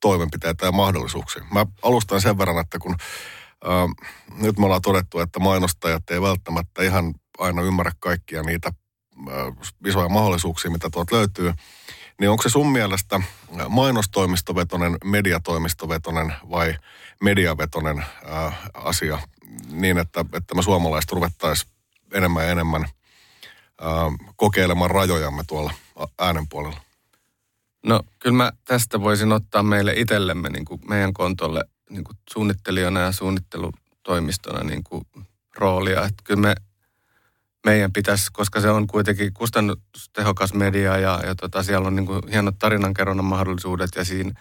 toimenpiteitä 0.00 0.66
ja 0.66 0.72
mahdollisuuksia? 0.72 1.44
Mä 1.52 1.66
alustan 1.82 2.20
sen 2.20 2.38
verran, 2.38 2.58
että 2.60 2.78
kun 2.78 2.96
ö, 3.64 3.68
nyt 4.42 4.58
me 4.58 4.64
ollaan 4.64 4.82
todettu, 4.82 5.18
että 5.20 5.38
mainostajat 5.38 6.10
ei 6.10 6.22
välttämättä 6.22 6.82
ihan 6.82 7.14
aina 7.38 7.62
ymmärrä 7.62 7.92
kaikkia 7.98 8.42
niitä 8.42 8.72
isoja 9.86 10.08
mahdollisuuksia, 10.08 10.70
mitä 10.70 10.90
tuolta 10.90 11.16
löytyy, 11.16 11.52
niin 12.20 12.30
onko 12.30 12.42
se 12.42 12.48
sun 12.48 12.72
mielestä 12.72 13.20
mainostoimistovetonen, 13.68 14.96
mediatoimistovetonen 15.04 16.34
vai 16.50 16.74
mediavetonen 17.22 18.04
asia 18.74 19.18
niin, 19.70 19.98
että, 19.98 20.24
että 20.32 20.54
me 20.54 20.62
suomalaiset 20.62 21.12
ruvettaisiin 21.12 21.72
enemmän 22.12 22.44
ja 22.44 22.50
enemmän 22.50 22.88
kokeilemaan 24.36 24.90
rajojamme 24.90 25.42
tuolla 25.46 25.72
äänen 26.18 26.48
puolella? 26.48 26.80
No 27.86 28.02
kyllä 28.18 28.36
mä 28.36 28.52
tästä 28.64 29.00
voisin 29.00 29.32
ottaa 29.32 29.62
meille 29.62 29.92
itsellemme 29.96 30.48
niin 30.48 30.64
kuin 30.64 30.80
meidän 30.88 31.12
kontolle 31.12 31.64
niin 31.90 32.04
kuin 32.04 32.16
suunnittelijana 32.32 33.00
ja 33.00 33.12
suunnittelutoimistona 33.12 34.64
niin 34.64 34.84
kuin 34.84 35.06
roolia. 35.54 36.04
Että 36.04 36.22
kyllä 36.24 36.40
me, 36.40 36.54
meidän 37.66 37.92
pitäisi, 37.92 38.26
koska 38.32 38.60
se 38.60 38.70
on 38.70 38.86
kuitenkin 38.86 39.34
kustannustehokas 39.34 40.54
media 40.54 40.98
ja, 40.98 41.20
ja 41.26 41.34
tota, 41.34 41.62
siellä 41.62 41.86
on 41.86 41.96
niin 41.96 42.06
kuin 42.06 42.22
hienot 42.32 42.58
tarinankerronnan 42.58 43.24
mahdollisuudet 43.26 43.90
ja 43.96 44.04
siinä, 44.04 44.32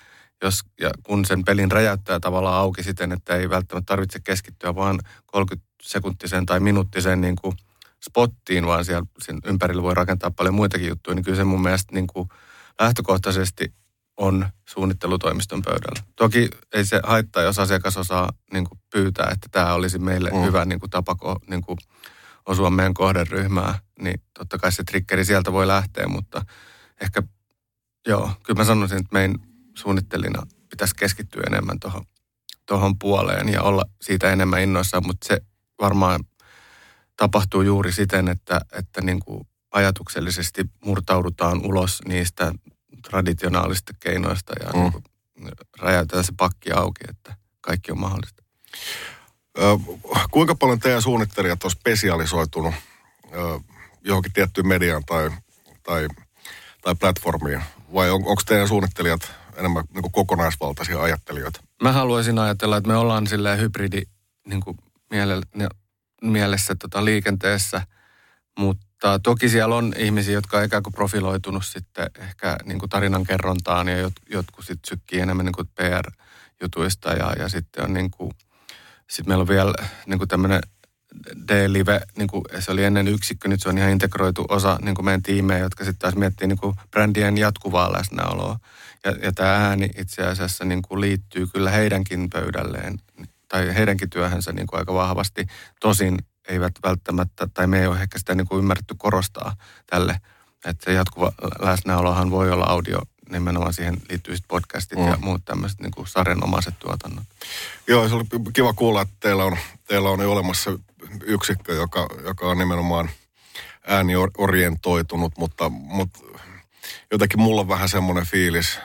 jos, 0.43 0.61
ja 0.81 0.91
kun 1.03 1.25
sen 1.25 1.43
pelin 1.45 1.71
räjäyttää 1.71 2.19
tavallaan 2.19 2.55
auki 2.61 2.83
siten, 2.83 3.11
että 3.11 3.35
ei 3.35 3.49
välttämättä 3.49 3.85
tarvitse 3.91 4.19
keskittyä 4.23 4.75
vaan 4.75 4.99
30 5.25 5.67
sekuntiseen 5.81 6.45
tai 6.45 6.59
minuuttiseen 6.59 7.21
niin 7.21 7.35
kuin 7.41 7.57
spottiin, 8.05 8.65
vaan 8.65 8.85
siellä 8.85 9.05
sen 9.25 9.37
ympärillä 9.45 9.83
voi 9.83 9.93
rakentaa 9.93 10.31
paljon 10.31 10.55
muitakin 10.55 10.87
juttuja, 10.89 11.15
niin 11.15 11.23
kyllä 11.23 11.37
se 11.37 11.43
mun 11.43 11.61
mielestä 11.61 11.93
niin 11.95 12.07
kuin 12.07 12.29
lähtökohtaisesti 12.79 13.73
on 14.17 14.49
suunnittelutoimiston 14.69 15.61
pöydällä. 15.61 16.03
Toki 16.15 16.49
ei 16.73 16.85
se 16.85 16.99
haittaa, 17.03 17.43
jos 17.43 17.59
asiakas 17.59 17.97
osaa 17.97 18.33
niin 18.53 18.65
kuin 18.69 18.79
pyytää, 18.93 19.29
että 19.31 19.47
tämä 19.51 19.73
olisi 19.73 19.99
meille 19.99 20.29
Mm. 20.29 20.41
hyvä 20.43 20.65
niin 20.65 20.79
kuin 20.79 20.89
tapa 20.89 21.15
niin 21.47 21.61
kuin 21.61 21.77
osua 22.45 22.69
meidän 22.69 22.93
kohderyhmää, 22.93 23.79
niin 23.99 24.21
totta 24.37 24.57
kai 24.57 24.71
se 24.71 24.83
triggeri 24.83 25.25
sieltä 25.25 25.51
voi 25.51 25.67
lähteä, 25.67 26.07
mutta 26.07 26.45
ehkä 27.01 27.23
joo, 28.07 28.31
kyllä 28.43 28.57
mä 28.57 28.63
sanoisin, 28.65 28.97
että 28.97 29.13
meidän 29.13 29.35
suunnittelina 29.77 30.43
pitäisi 30.69 30.95
keskittyä 30.95 31.43
enemmän 31.47 31.79
tuohon 31.79 32.05
tohon 32.65 32.99
puoleen 32.99 33.49
ja 33.49 33.61
olla 33.61 33.85
siitä 34.01 34.31
enemmän 34.31 34.61
innoissaan, 34.61 35.07
mutta 35.07 35.27
se 35.27 35.41
varmaan 35.81 36.23
tapahtuu 37.17 37.61
juuri 37.61 37.91
siten, 37.91 38.27
että, 38.27 38.61
että 38.71 39.01
niin 39.01 39.19
kuin 39.19 39.47
ajatuksellisesti 39.71 40.63
murtaudutaan 40.85 41.65
ulos 41.65 42.01
niistä 42.07 42.51
traditionaalista 43.09 43.93
keinoista 43.99 44.53
ja 44.63 44.69
Mm. 44.73 44.79
niin 44.81 44.91
kuin 44.91 45.03
räjäytetään 45.79 46.23
se 46.23 46.33
pakki 46.37 46.71
auki, 46.71 47.03
että 47.09 47.35
kaikki 47.61 47.91
on 47.91 47.99
mahdollista. 47.99 48.43
Kuinka 50.31 50.55
paljon 50.55 50.79
teidän 50.79 51.01
suunnittelijat 51.01 51.63
on 51.63 51.71
spesialisoitunut 51.71 52.73
johonkin 54.01 54.33
tiettyyn 54.33 54.67
mediaan 54.67 55.03
tai, 55.05 55.29
tai, 55.83 56.07
tai 56.81 56.95
platformiin? 56.95 57.61
Vai 57.93 58.09
on, 58.09 58.15
onko 58.15 58.41
teidän 58.45 58.67
suunnittelijat 58.67 59.31
enemmän 59.55 59.83
niin 59.93 60.11
kokonaisvaltaisia 60.11 61.01
ajattelijoita? 61.01 61.61
Mä 61.83 61.91
haluaisin 61.91 62.39
ajatella, 62.39 62.77
että 62.77 62.87
me 62.87 62.95
ollaan 62.95 63.27
silleen 63.27 63.59
hybridi 63.59 64.01
niin 64.47 64.61
kuin 64.61 64.77
miele, 65.11 65.41
mielessä 66.21 66.75
tota, 66.75 67.05
liikenteessä, 67.05 67.81
mutta 68.59 69.19
toki 69.19 69.49
siellä 69.49 69.75
on 69.75 69.93
ihmisiä, 69.97 70.33
jotka 70.33 70.57
on 70.57 70.63
ikään 70.65 70.83
kuin 70.83 70.93
profiloitunut 70.93 71.65
sitten 71.65 72.09
ehkä 72.19 72.57
niin 72.63 72.79
kuin 72.79 72.89
tarinan 72.89 73.23
kerrontaan 73.23 73.87
ja 73.87 73.97
jot, 73.97 74.13
jotkut 74.29 74.65
sitten 74.65 74.89
sykkii 74.89 75.19
enemmän 75.19 75.45
niin 75.45 75.55
kuin 75.55 75.69
PR-jutuista 75.75 77.13
ja, 77.13 77.33
ja 77.39 77.49
sitten 77.49 77.83
on 77.83 77.93
niin 77.93 78.11
kuin, 78.11 78.31
sitten 79.09 79.31
meillä 79.31 79.41
on 79.41 79.47
vielä 79.47 79.73
niin 80.05 80.17
kuin 80.17 80.27
tämmöinen 80.27 80.61
D-live, 81.47 82.01
niin 82.17 82.27
kuin 82.27 82.43
se 82.59 82.71
oli 82.71 82.83
ennen 82.83 83.07
yksikkö, 83.07 83.47
nyt 83.47 83.61
se 83.61 83.69
on 83.69 83.77
ihan 83.77 83.91
integroitu 83.91 84.45
osa 84.49 84.79
niin 84.81 84.95
kuin 84.95 85.05
meidän 85.05 85.23
tiimejä, 85.23 85.59
jotka 85.59 85.83
sitten 85.83 85.99
taas 85.99 86.15
miettii 86.15 86.47
niin 86.47 86.57
kuin 86.57 86.75
brändien 86.91 87.37
jatkuvaa 87.37 87.93
läsnäoloa. 87.93 88.59
Ja, 89.05 89.11
ja 89.11 89.31
tämä 89.31 89.67
ääni 89.67 89.89
itse 89.97 90.27
asiassa 90.27 90.65
niin 90.65 90.81
kuin 90.81 91.01
liittyy 91.01 91.47
kyllä 91.47 91.71
heidänkin 91.71 92.29
pöydälleen 92.29 92.99
tai 93.47 93.75
heidänkin 93.75 94.09
työhönsä 94.09 94.51
niin 94.53 94.67
kuin 94.67 94.79
aika 94.79 94.93
vahvasti. 94.93 95.47
Tosin 95.79 96.17
eivät 96.47 96.73
välttämättä, 96.83 97.47
tai 97.53 97.67
me 97.67 97.79
ei 97.79 97.87
ole 97.87 98.01
ehkä 98.01 98.19
sitä 98.19 98.35
niin 98.35 98.47
kuin 98.47 98.59
ymmärretty 98.59 98.95
korostaa 98.97 99.55
tälle, 99.85 100.19
että 100.65 100.85
se 100.85 100.93
jatkuva 100.93 101.31
läsnäolohan 101.59 102.31
voi 102.31 102.51
olla 102.51 102.65
audio, 102.65 103.01
nimenomaan 103.29 103.73
siihen 103.73 103.97
liittyy 104.09 104.35
podcastit 104.47 104.99
mm. 104.99 105.07
ja 105.07 105.17
muut 105.17 105.45
tämmöiset 105.45 105.79
niin 105.79 105.91
kuin 105.91 106.07
sarjanomaiset 106.07 106.79
tuotannot. 106.79 107.23
Joo, 107.87 108.09
se 108.09 108.15
oli 108.15 108.23
kiva 108.53 108.73
kuulla, 108.73 109.01
että 109.01 109.15
teillä 109.19 109.43
on, 109.43 109.57
teillä 109.87 110.09
on 110.09 110.19
jo 110.19 110.31
olemassa 110.31 110.79
yksikkö, 111.23 111.73
joka, 111.73 112.07
joka 112.23 112.47
on 112.47 112.57
nimenomaan 112.57 113.09
ääniorientoitunut, 113.87 115.33
mutta, 115.37 115.69
mutta 115.69 116.19
jotenkin 117.11 117.41
mulla 117.41 117.61
on 117.61 117.67
vähän 117.67 117.89
semmoinen 117.89 118.25
fiilis, 118.25 118.79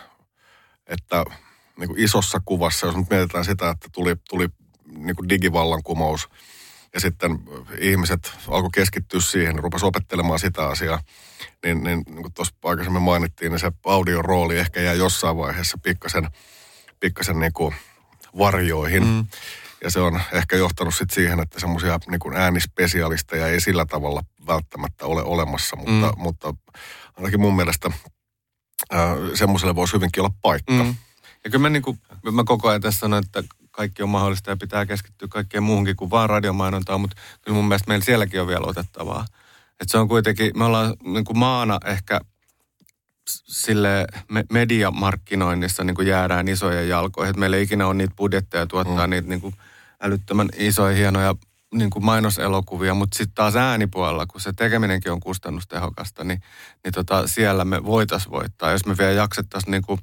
että 0.86 1.24
niin 1.78 1.88
kuin 1.88 2.00
isossa 2.00 2.40
kuvassa, 2.44 2.86
jos 2.86 2.96
nyt 2.96 3.10
mietitään 3.10 3.44
sitä, 3.44 3.70
että 3.70 3.88
tuli, 3.92 4.16
tuli 4.28 4.48
niin 4.96 5.16
kuin 5.16 5.28
digivallankumous 5.28 6.28
ja 6.94 7.00
sitten 7.00 7.38
ihmiset 7.78 8.32
alkoi 8.48 8.70
keskittyä 8.74 9.20
siihen, 9.20 9.58
rupesi 9.58 9.86
opettelemaan 9.86 10.38
sitä 10.38 10.66
asiaa, 10.66 11.02
niin, 11.64 11.82
niin, 11.82 12.02
niin 12.06 12.22
kuin 12.22 12.32
tuossa 12.34 12.54
aikaisemmin 12.64 13.02
mainittiin, 13.02 13.52
niin 13.52 13.60
se 13.60 13.72
audion 13.84 14.24
rooli 14.24 14.58
ehkä 14.58 14.80
jää 14.80 14.94
jossain 14.94 15.36
vaiheessa 15.36 15.78
pikkasen, 15.82 16.30
pikkasen 17.00 17.38
niin 17.38 17.52
kuin 17.52 17.74
varjoihin. 18.38 19.06
Mm. 19.06 19.26
Ja 19.84 19.90
se 19.90 20.00
on 20.00 20.20
ehkä 20.32 20.56
johtanut 20.56 20.94
sitten 20.94 21.14
siihen, 21.14 21.40
että 21.40 21.60
semmoisia 21.60 21.98
niin 22.06 22.36
äänispesialisteja 22.36 23.46
ei 23.46 23.60
sillä 23.60 23.86
tavalla 23.86 24.22
välttämättä 24.46 25.06
ole 25.06 25.22
olemassa, 25.22 25.76
mutta, 25.76 26.12
mm. 26.16 26.22
mutta 26.22 26.54
ainakin 27.16 27.40
mun 27.40 27.56
mielestä 27.56 27.90
ää, 28.90 29.16
semmoiselle 29.34 29.74
voisi 29.74 29.92
hyvinkin 29.94 30.22
olla 30.22 30.34
paikka. 30.42 30.72
Mm. 30.72 30.94
Ja 31.44 31.50
kyllä 31.50 31.62
mä, 31.62 31.68
niin 31.68 31.82
kuin, 31.82 31.98
mä 32.32 32.44
koko 32.44 32.68
ajan 32.68 32.80
tässä 32.80 33.00
sanon, 33.00 33.22
että 33.24 33.42
kaikki 33.80 34.02
on 34.02 34.08
mahdollista 34.08 34.50
ja 34.50 34.56
pitää 34.56 34.86
keskittyä 34.86 35.28
kaikkeen 35.28 35.62
muuhunkin 35.62 35.96
kuin 35.96 36.10
vaan 36.10 36.30
radiomainontaan, 36.30 37.00
mutta 37.00 37.16
kyllä 37.40 37.56
mun 37.56 37.68
mielestä 37.68 37.88
meillä 37.88 38.04
sielläkin 38.04 38.40
on 38.40 38.46
vielä 38.46 38.64
otettavaa. 38.66 39.24
Että 39.80 39.92
se 39.92 39.98
on 39.98 40.08
kuitenkin, 40.08 40.52
me 40.58 40.64
ollaan 40.64 40.94
niin 41.04 41.24
kuin 41.24 41.38
maana 41.38 41.78
ehkä 41.86 42.20
sille 43.28 44.06
me- 44.30 44.44
mediamarkkinoinnissa 44.52 45.84
niin 45.84 45.94
kuin 45.94 46.08
jäädään 46.08 46.48
isojen 46.48 46.88
jalkoihin. 46.88 47.30
Että 47.30 47.40
meillä 47.40 47.56
ei 47.56 47.62
ikinä 47.62 47.86
ole 47.86 47.94
niitä 47.94 48.14
budjetteja 48.16 48.66
tuottaa 48.66 49.06
mm. 49.06 49.10
niitä 49.10 49.28
niin 49.28 49.40
kuin 49.40 49.54
älyttömän 50.00 50.48
isoja, 50.56 50.96
hienoja 50.96 51.34
niin 51.74 51.90
kuin 51.90 52.04
mainoselokuvia, 52.04 52.94
mutta 52.94 53.18
sitten 53.18 53.34
taas 53.34 53.56
äänipuolella, 53.56 54.26
kun 54.26 54.40
se 54.40 54.52
tekeminenkin 54.52 55.12
on 55.12 55.20
kustannustehokasta, 55.20 56.24
niin, 56.24 56.42
niin 56.84 56.92
tota, 56.94 57.26
siellä 57.26 57.64
me 57.64 57.84
voitaisiin 57.84 58.32
voittaa. 58.32 58.70
Jos 58.70 58.86
me 58.86 58.98
vielä 58.98 59.12
jaksettaisiin 59.12 59.70
niin 59.70 59.82
kuin 59.82 60.00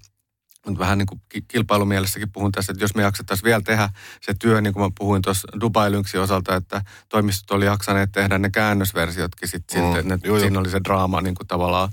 Mutta 0.68 0.80
vähän 0.80 0.98
niin 0.98 1.06
kuin 1.06 1.22
ki- 1.30 1.46
kilpailumielessäkin 1.48 2.32
puhun 2.32 2.52
tässä, 2.52 2.72
että 2.72 2.84
jos 2.84 2.96
me 2.96 3.02
jaksettaisiin 3.02 3.46
vielä 3.46 3.62
tehdä 3.62 3.90
se 4.22 4.34
työ, 4.40 4.62
niin 4.62 4.74
kuin 4.74 4.84
mä 4.84 4.90
puhuin 4.98 5.22
tuossa 5.22 5.48
Dubai 5.62 5.92
Lynxin 5.92 6.22
osalta, 6.22 6.56
että 6.56 6.82
toimistot 7.10 7.52
oli 7.52 7.66
jaksaneet 7.66 8.12
tehdä 8.12 8.38
ne 8.38 8.50
käännösversiotkin 8.50 9.48
sitten, 9.50 9.82
Mm, 9.84 9.96
että 9.96 10.04
ne, 10.16 10.20
joo, 10.24 10.36
joo. 10.36 10.40
siinä 10.40 10.60
oli 10.60 10.70
se 10.70 10.80
draama 10.84 11.22
niin 11.22 11.36
kuin 11.36 11.48
tavallaan 11.48 11.90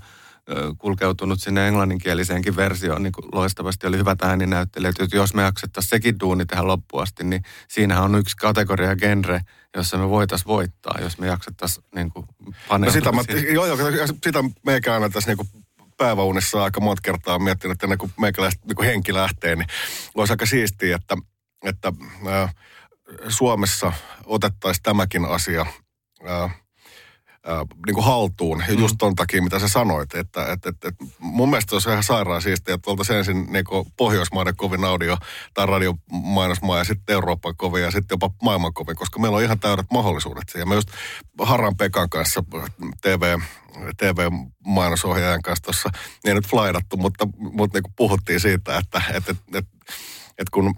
kulkeutunut 0.77 1.41
sinne 1.41 1.67
englanninkieliseenkin 1.67 2.55
versioon 2.55 3.03
niin 3.03 3.13
kuin 3.13 3.25
loistavasti. 3.33 3.87
Oli 3.87 3.97
hyvät 3.97 4.21
ääninäyttelijät. 4.21 4.95
Että 4.99 5.15
Jos 5.15 5.33
me 5.33 5.41
jaksettaisiin 5.41 5.89
sekin 5.89 6.19
duuni 6.19 6.45
tehdä 6.45 6.67
loppuun 6.67 7.03
asti, 7.03 7.23
niin 7.23 7.43
siinähän 7.67 8.03
on 8.03 8.15
yksi 8.15 8.37
kategoria 8.37 8.95
genre, 8.95 9.41
jossa 9.75 9.97
me 9.97 10.09
voitaisiin 10.09 10.47
voittaa, 10.47 10.95
jos 11.01 11.17
me 11.17 11.27
jaksettaisiin 11.27 11.85
niin 11.95 12.09
kuin 12.09 12.25
No 12.79 12.91
sitä, 12.91 13.11
mä, 13.11 13.23
siihen. 13.23 13.53
joo, 13.53 13.65
joo, 13.65 13.77
sitä 14.23 14.43
meikä 14.65 14.93
aina 14.93 15.09
tässä 15.09 15.29
niinku 15.29 15.47
päiväunissa 15.97 16.63
aika 16.63 16.79
monta 16.79 17.01
kertaa 17.01 17.39
miettinyt, 17.39 17.75
että 17.75 17.85
ennen 17.85 17.97
kuin 17.97 18.11
meikäläistä 18.19 18.61
niinku 18.65 18.83
henki 18.83 19.13
lähtee, 19.13 19.55
niin 19.55 19.67
olisi 20.15 20.33
aika 20.33 20.45
siistiä, 20.45 20.95
että, 20.95 21.17
että 21.63 21.93
ää, 22.27 22.49
Suomessa 23.27 23.93
otettaisiin 24.25 24.83
tämäkin 24.83 25.25
asia 25.25 25.65
ää, 26.25 26.49
ää, 27.45 27.65
niin 27.85 27.93
kuin 27.93 28.05
haltuun. 28.05 28.63
Ja 28.67 28.73
just 28.73 28.95
ton 28.99 29.15
takia, 29.15 29.41
mitä 29.41 29.59
sä 29.59 29.67
sanoit. 29.67 30.15
Että, 30.15 30.51
että, 30.51 30.69
että, 30.69 30.87
että 30.87 31.05
mun 31.19 31.49
mielestä 31.49 31.75
olisi 31.75 31.89
ihan 31.89 32.03
sairaan 32.03 32.41
siistiä, 32.41 32.75
että 32.75 32.91
oltaisiin 32.91 33.17
ensin 33.17 33.47
niin 33.49 33.65
Pohjoismaiden 33.97 34.55
kovin 34.55 34.85
audio- 34.85 35.17
tai 35.53 35.65
radiomainosmaa 35.65 36.77
ja 36.77 36.83
sitten 36.83 37.13
Euroopan 37.13 37.53
kovin 37.57 37.83
ja 37.83 37.91
sitten 37.91 38.15
jopa 38.15 38.29
maailman 38.41 38.73
kovin, 38.73 38.95
koska 38.95 39.19
meillä 39.19 39.37
on 39.37 39.43
ihan 39.43 39.59
täydet 39.59 39.85
mahdollisuudet 39.91 40.43
siihen. 40.51 40.69
Me 40.69 40.75
just 40.75 40.89
Haran 41.39 41.77
Pekan 41.77 42.09
kanssa 42.09 42.43
TV, 43.01 43.39
TV-mainosohjaajan 43.97 45.41
kanssa 45.41 45.63
tuossa, 45.63 45.89
ei 46.25 46.33
nyt 46.33 46.47
flaidattu, 46.47 46.97
mutta, 46.97 47.27
mutta 47.37 47.77
niin 47.77 47.83
kuin 47.83 47.93
puhuttiin 47.95 48.39
siitä, 48.39 48.77
että, 48.77 49.01
että, 49.13 49.17
että, 49.17 49.35
että, 49.53 49.71
että 50.29 50.51
kun 50.51 50.73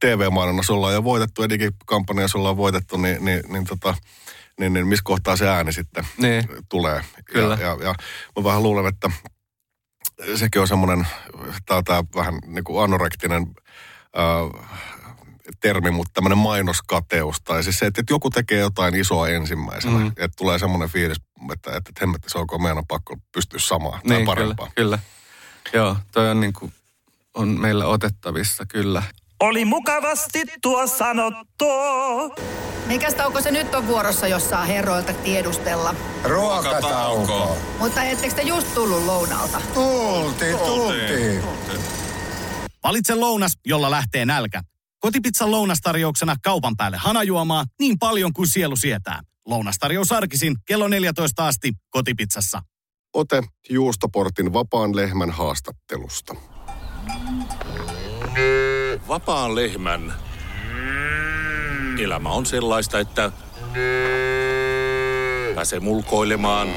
TV-mainonnassa 0.00 0.72
ollaan 0.72 0.94
jo 0.94 1.04
voitettu 1.04 1.42
ja 1.42 1.48
digikampanjassa 1.48 2.38
ollaan 2.38 2.56
voitettu, 2.56 2.96
niin, 2.96 3.24
niin, 3.24 3.42
niin, 3.48 3.64
tota, 3.64 3.94
niin, 4.60 4.72
niin 4.72 4.86
missä 4.86 5.02
kohtaa 5.04 5.36
se 5.36 5.48
ääni 5.48 5.72
sitten 5.72 6.06
Niin. 6.18 6.44
tulee. 6.68 7.04
Kyllä. 7.24 7.54
Ja, 7.54 7.66
ja, 7.66 7.76
ja 7.84 7.94
mä 8.36 8.44
vähän 8.44 8.62
luulen, 8.62 8.86
että 8.86 9.10
sekin 10.36 10.60
on 10.60 10.68
semmoinen, 10.68 11.06
tää 11.66 11.76
on 11.76 11.84
tää 11.84 12.04
vähän 12.14 12.34
niin 12.46 12.64
kuin 12.64 12.84
anorektinen 12.84 13.46
äh, 14.18 14.68
termi, 15.60 15.90
mutta 15.90 16.10
tämmöinen 16.14 16.38
mainoskateus. 16.38 17.36
Tai 17.44 17.62
siis 17.64 17.78
se, 17.78 17.86
että, 17.86 18.00
että 18.00 18.12
joku 18.12 18.30
tekee 18.30 18.58
jotain 18.60 18.94
isoa 18.94 19.28
ensimmäisenä. 19.28 19.94
Mhm. 19.94 20.02
Mm. 20.04 20.08
Että 20.16 20.34
tulee 20.36 20.58
semmoinen 20.58 20.88
fiilis, 20.88 21.16
että, 21.52 21.70
että, 21.70 21.76
että 21.76 22.00
hemmetti, 22.00 22.30
se 22.30 22.38
onko 22.38 22.58
meidän 22.58 22.78
on 22.78 22.86
pakko 22.86 23.16
pystyä 23.32 23.58
samaan 23.60 24.00
tai 24.08 24.16
Niin, 24.16 24.26
parempaa. 24.26 24.70
kyllä, 24.74 24.98
kyllä. 25.72 25.82
Joo, 25.84 25.96
toi 26.12 26.30
on, 26.30 26.40
niin 26.40 26.52
kuin, 26.52 26.72
on 27.34 27.48
meillä 27.60 27.86
otettavissa, 27.86 28.64
kyllä. 28.66 29.02
Oli 29.40 29.64
mukavasti 29.64 30.42
tuo 30.62 30.86
sanottu. 30.86 31.66
Mikäs 32.86 33.14
tauko 33.14 33.40
se 33.40 33.50
nyt 33.50 33.74
on 33.74 33.86
vuorossa, 33.86 34.28
jos 34.28 34.50
saa 34.50 34.64
herroilta 34.64 35.12
tiedustella? 35.12 35.94
Ruokatauko. 36.24 37.58
Mutta 37.78 38.02
ettekö 38.02 38.34
te 38.34 38.42
just 38.42 38.74
tullut 38.74 39.04
lounalta? 39.04 39.60
Tultiin, 39.74 40.58
tultiin. 40.58 41.42
Valitse 42.82 43.14
lounas, 43.14 43.52
jolla 43.66 43.90
lähtee 43.90 44.24
nälkä. 44.24 44.62
Kotipizzan 44.98 45.50
lounastarjouksena 45.50 46.36
kaupan 46.42 46.76
päälle 46.76 46.96
hanajuomaa 46.96 47.64
niin 47.78 47.98
paljon 47.98 48.32
kuin 48.32 48.48
sielu 48.48 48.76
sietää. 48.76 49.20
Lounastarjous 49.46 50.12
arkisin 50.12 50.56
kello 50.66 50.88
14 50.88 51.46
asti 51.46 51.72
kotipizzassa. 51.90 52.62
Ote 53.14 53.42
Juustoportin 53.70 54.52
vapaan 54.52 54.96
lehmän 54.96 55.30
haastattelusta. 55.30 56.34
Vapaan 59.08 59.54
lehmän 59.54 60.14
elämä 61.98 62.28
on 62.28 62.46
sellaista, 62.46 62.98
että 62.98 63.32
pääsee 65.54 65.80
mulkoilemaan, 65.80 66.68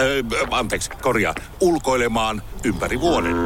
öö, 0.00 0.22
anteeksi, 0.50 0.90
korjaa, 0.90 1.34
ulkoilemaan 1.60 2.42
ympäri 2.64 3.00
vuoden. 3.00 3.36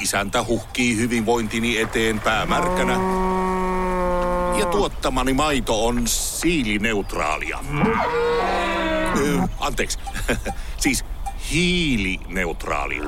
Isäntä 0.00 0.44
huhkii 0.44 0.96
hyvinvointini 0.96 1.78
eteen 1.78 2.20
päämärkänä. 2.20 2.92
Ja 4.58 4.66
tuottamani 4.66 5.32
maito 5.32 5.86
on 5.86 6.02
siilineutraalia. 6.08 7.58
Öö, 9.18 9.38
anteeksi, 9.60 9.98
siis 10.82 11.04
hiilineutraalia. 11.52 13.02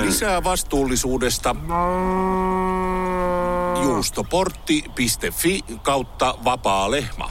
Lisää 0.00 0.44
vastuullisuudesta 0.44 1.56
juustoportti.fi 3.82 5.60
kautta 5.82 6.34
vapaa 6.44 6.90
lehmä. 6.90 7.28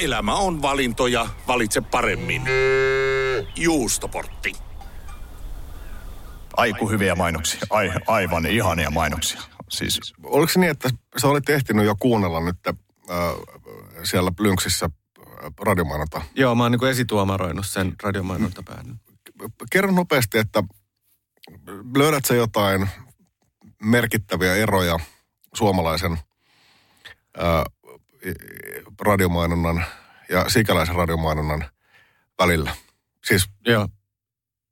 Elämä 0.00 0.34
on 0.34 0.62
valintoja, 0.62 1.26
valitse 1.46 1.80
paremmin. 1.80 2.42
Juustoportti. 3.56 4.52
Aiku 6.56 6.88
hyviä 6.90 7.14
mainoksia. 7.14 7.60
Ai, 7.70 7.90
aivan 8.06 8.46
ihania 8.46 8.90
mainoksia. 8.90 9.40
Siis 9.68 10.00
Oliko 10.22 10.52
se 10.52 10.60
niin, 10.60 10.70
että 10.70 10.90
sä 11.16 11.28
olit 11.28 11.48
ehtinyt 11.48 11.86
jo 11.86 11.94
kuunnella 12.00 12.40
nyt 12.40 12.56
äh, 12.66 12.76
siellä 14.02 14.32
Lynksissä 14.38 14.86
äh, 14.86 14.97
radiomainonta? 15.60 16.22
Joo, 16.34 16.54
mä 16.54 16.62
oon 16.62 16.72
niin 16.72 16.90
esituomaroinut 16.90 17.66
sen 17.66 17.94
radiomainontapään. 18.02 19.00
Kerro 19.70 19.92
nopeasti, 19.92 20.38
että 20.38 20.62
löydät 21.96 22.24
sä 22.24 22.34
jotain 22.34 22.88
merkittäviä 23.82 24.54
eroja 24.54 24.98
suomalaisen 25.54 26.18
ää, 27.38 27.64
radiomainonnan 29.00 29.84
ja 30.28 30.48
sikäläisen 30.48 30.94
radiomainonnan 30.94 31.64
välillä? 32.38 32.76
Siis 33.24 33.46
Joo. 33.66 33.88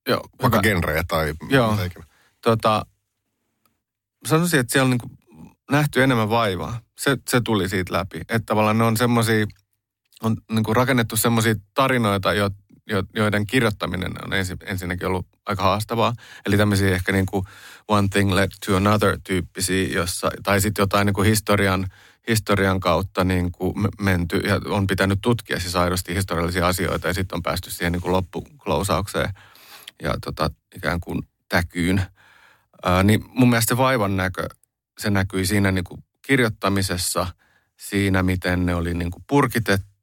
Joo, 0.08 0.20
vaikka 0.42 0.58
hyvä. 0.58 0.62
genrejä 0.62 1.04
tai 1.08 1.34
Joo. 1.48 1.70
mitä 1.70 1.84
ikinä. 1.84 2.04
Tota, 2.40 2.86
sanoisin, 4.26 4.60
että 4.60 4.72
siellä 4.72 4.84
on 4.84 4.90
niin 4.90 5.18
nähty 5.70 6.02
enemmän 6.02 6.30
vaivaa. 6.30 6.80
Se, 6.98 7.16
se 7.28 7.40
tuli 7.40 7.68
siitä 7.68 7.92
läpi. 7.92 8.20
Että 8.20 8.42
tavallaan 8.46 8.78
ne 8.78 8.84
on 8.84 8.96
semmoisia, 8.96 9.46
on 10.22 10.36
niin 10.52 10.64
kuin 10.64 10.76
rakennettu 10.76 11.16
semmoisia 11.16 11.54
tarinoita, 11.74 12.32
jo, 12.32 12.50
jo, 12.86 13.02
joiden 13.14 13.46
kirjoittaminen 13.46 14.12
on 14.24 14.32
ensi, 14.32 14.56
ensinnäkin 14.64 15.06
ollut 15.06 15.26
aika 15.46 15.62
haastavaa. 15.62 16.12
Eli 16.46 16.56
tämmöisiä 16.56 16.94
ehkä 16.94 17.12
niin 17.12 17.26
kuin 17.26 17.46
one 17.88 18.08
thing 18.08 18.32
led 18.32 18.50
to 18.66 18.76
another 18.76 19.18
tyyppisiä, 19.24 19.88
jossa, 19.88 20.30
tai 20.42 20.60
sitten 20.60 20.82
jotain 20.82 21.06
niin 21.06 21.14
kuin 21.14 21.28
historian, 21.28 21.86
historian 22.28 22.80
kautta 22.80 23.24
niin 23.24 23.52
kuin 23.52 23.80
me- 23.80 23.88
menty 24.00 24.36
ja 24.36 24.60
on 24.66 24.86
pitänyt 24.86 25.18
tutkia 25.22 25.60
siis 25.60 25.76
aidosti 25.76 26.14
historiallisia 26.14 26.66
asioita 26.66 27.08
ja 27.08 27.14
sitten 27.14 27.36
on 27.36 27.42
päästy 27.42 27.70
siihen 27.70 27.92
niin 27.92 28.02
kuin 28.02 28.12
loppuklousaukseen 28.12 29.34
ja 30.02 30.14
tota, 30.24 30.50
ikään 30.76 31.00
kuin 31.00 31.28
täkyyn. 31.48 32.02
Ää, 32.84 33.02
niin 33.02 33.24
mun 33.28 33.50
mielestä 33.50 33.68
se 33.68 33.76
vaivan 33.76 34.16
näkö, 34.16 34.48
se 34.98 35.10
näkyi 35.10 35.46
siinä 35.46 35.72
niin 35.72 35.84
kuin 35.84 36.04
kirjoittamisessa, 36.22 37.26
siinä 37.76 38.22
miten 38.22 38.66
ne 38.66 38.74
oli 38.74 38.94
niin 38.94 39.10
kuin 39.10 39.24
purkitettu 39.26 39.95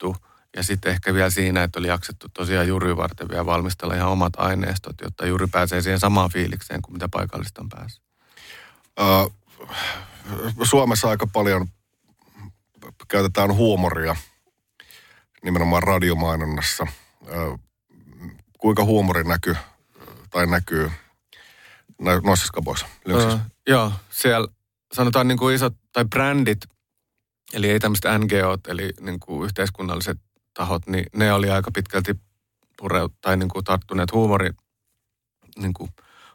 ja 0.55 0.63
sitten 0.63 0.91
ehkä 0.91 1.13
vielä 1.13 1.29
siinä, 1.29 1.63
että 1.63 1.79
oli 1.79 1.87
jaksettu 1.87 2.27
tosiaan 2.33 2.67
juuri 2.67 2.97
varten 2.97 3.29
vielä 3.29 3.45
valmistella 3.45 3.95
ihan 3.95 4.09
omat 4.09 4.33
aineistot, 4.37 4.95
jotta 5.01 5.25
juuri 5.25 5.47
pääsee 5.47 5.81
siihen 5.81 5.99
samaan 5.99 6.29
fiilikseen 6.29 6.81
kuin 6.81 6.93
mitä 6.93 7.09
paikallista 7.09 7.61
on 7.61 7.69
päässyt. 7.69 8.03
Ää, 8.97 9.27
Suomessa 10.63 11.09
aika 11.09 11.27
paljon 11.27 11.67
käytetään 13.07 13.55
huumoria 13.55 14.15
nimenomaan 15.43 15.83
radiomainonnassa. 15.83 16.87
Kuinka 18.57 18.83
huumori 18.83 19.23
näkyy 19.23 19.55
tai 20.29 20.47
näkyy 20.47 20.91
nä- 22.01 22.21
noissa 22.23 22.47
skaboissa? 22.47 22.85
Joo, 23.67 23.91
siellä 24.09 24.47
sanotaan 24.93 25.27
niin 25.27 25.37
kuin 25.37 25.55
isot, 25.55 25.73
tai 25.93 26.05
brändit, 26.05 26.59
eli 27.53 27.69
ei 27.69 27.79
tämmöiset 27.79 28.05
NGOt, 28.21 28.67
eli 28.67 28.93
niin 28.99 29.19
kuin 29.19 29.45
yhteiskunnalliset 29.45 30.17
tahot, 30.53 30.87
niin 30.87 31.05
ne 31.15 31.33
oli 31.33 31.49
aika 31.49 31.71
pitkälti 31.71 32.15
pureut, 32.77 33.13
tai 33.21 33.37
niin 33.37 33.49
kuin 33.49 33.65
tarttuneet 33.65 34.11
huumorin 34.11 34.53
niin 35.57 35.73
kuin 35.73 35.89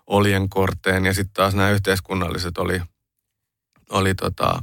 oljen 0.07 0.49
korteen, 0.49 1.07
ja 1.07 1.15
sitten 1.15 1.35
taas 1.35 1.55
nämä 1.55 1.71
yhteiskunnalliset 1.71 2.59
oli, 2.59 2.81
oli 3.91 4.15
tota, 4.15 4.63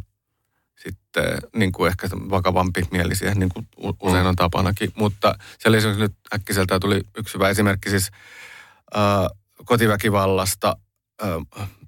sitten 0.75 1.37
niin 1.55 1.71
kuin 1.71 1.89
ehkä 1.89 2.07
vakavampi 2.29 2.83
mielisiä, 2.91 3.33
niin 3.33 3.49
kuin 3.49 3.67
usein 4.01 4.27
on 4.27 4.35
tapanakin. 4.35 4.91
Mutta 4.95 5.35
siellä 5.59 5.77
esimerkiksi 5.77 6.01
nyt 6.01 6.15
äkkiseltään 6.33 6.81
tuli 6.81 7.01
yksi 7.17 7.33
hyvä 7.33 7.49
esimerkki 7.49 7.89
siis 7.89 8.11
ää, 8.93 9.29
kotiväkivallasta. 9.65 10.77
Ö, 11.23 11.25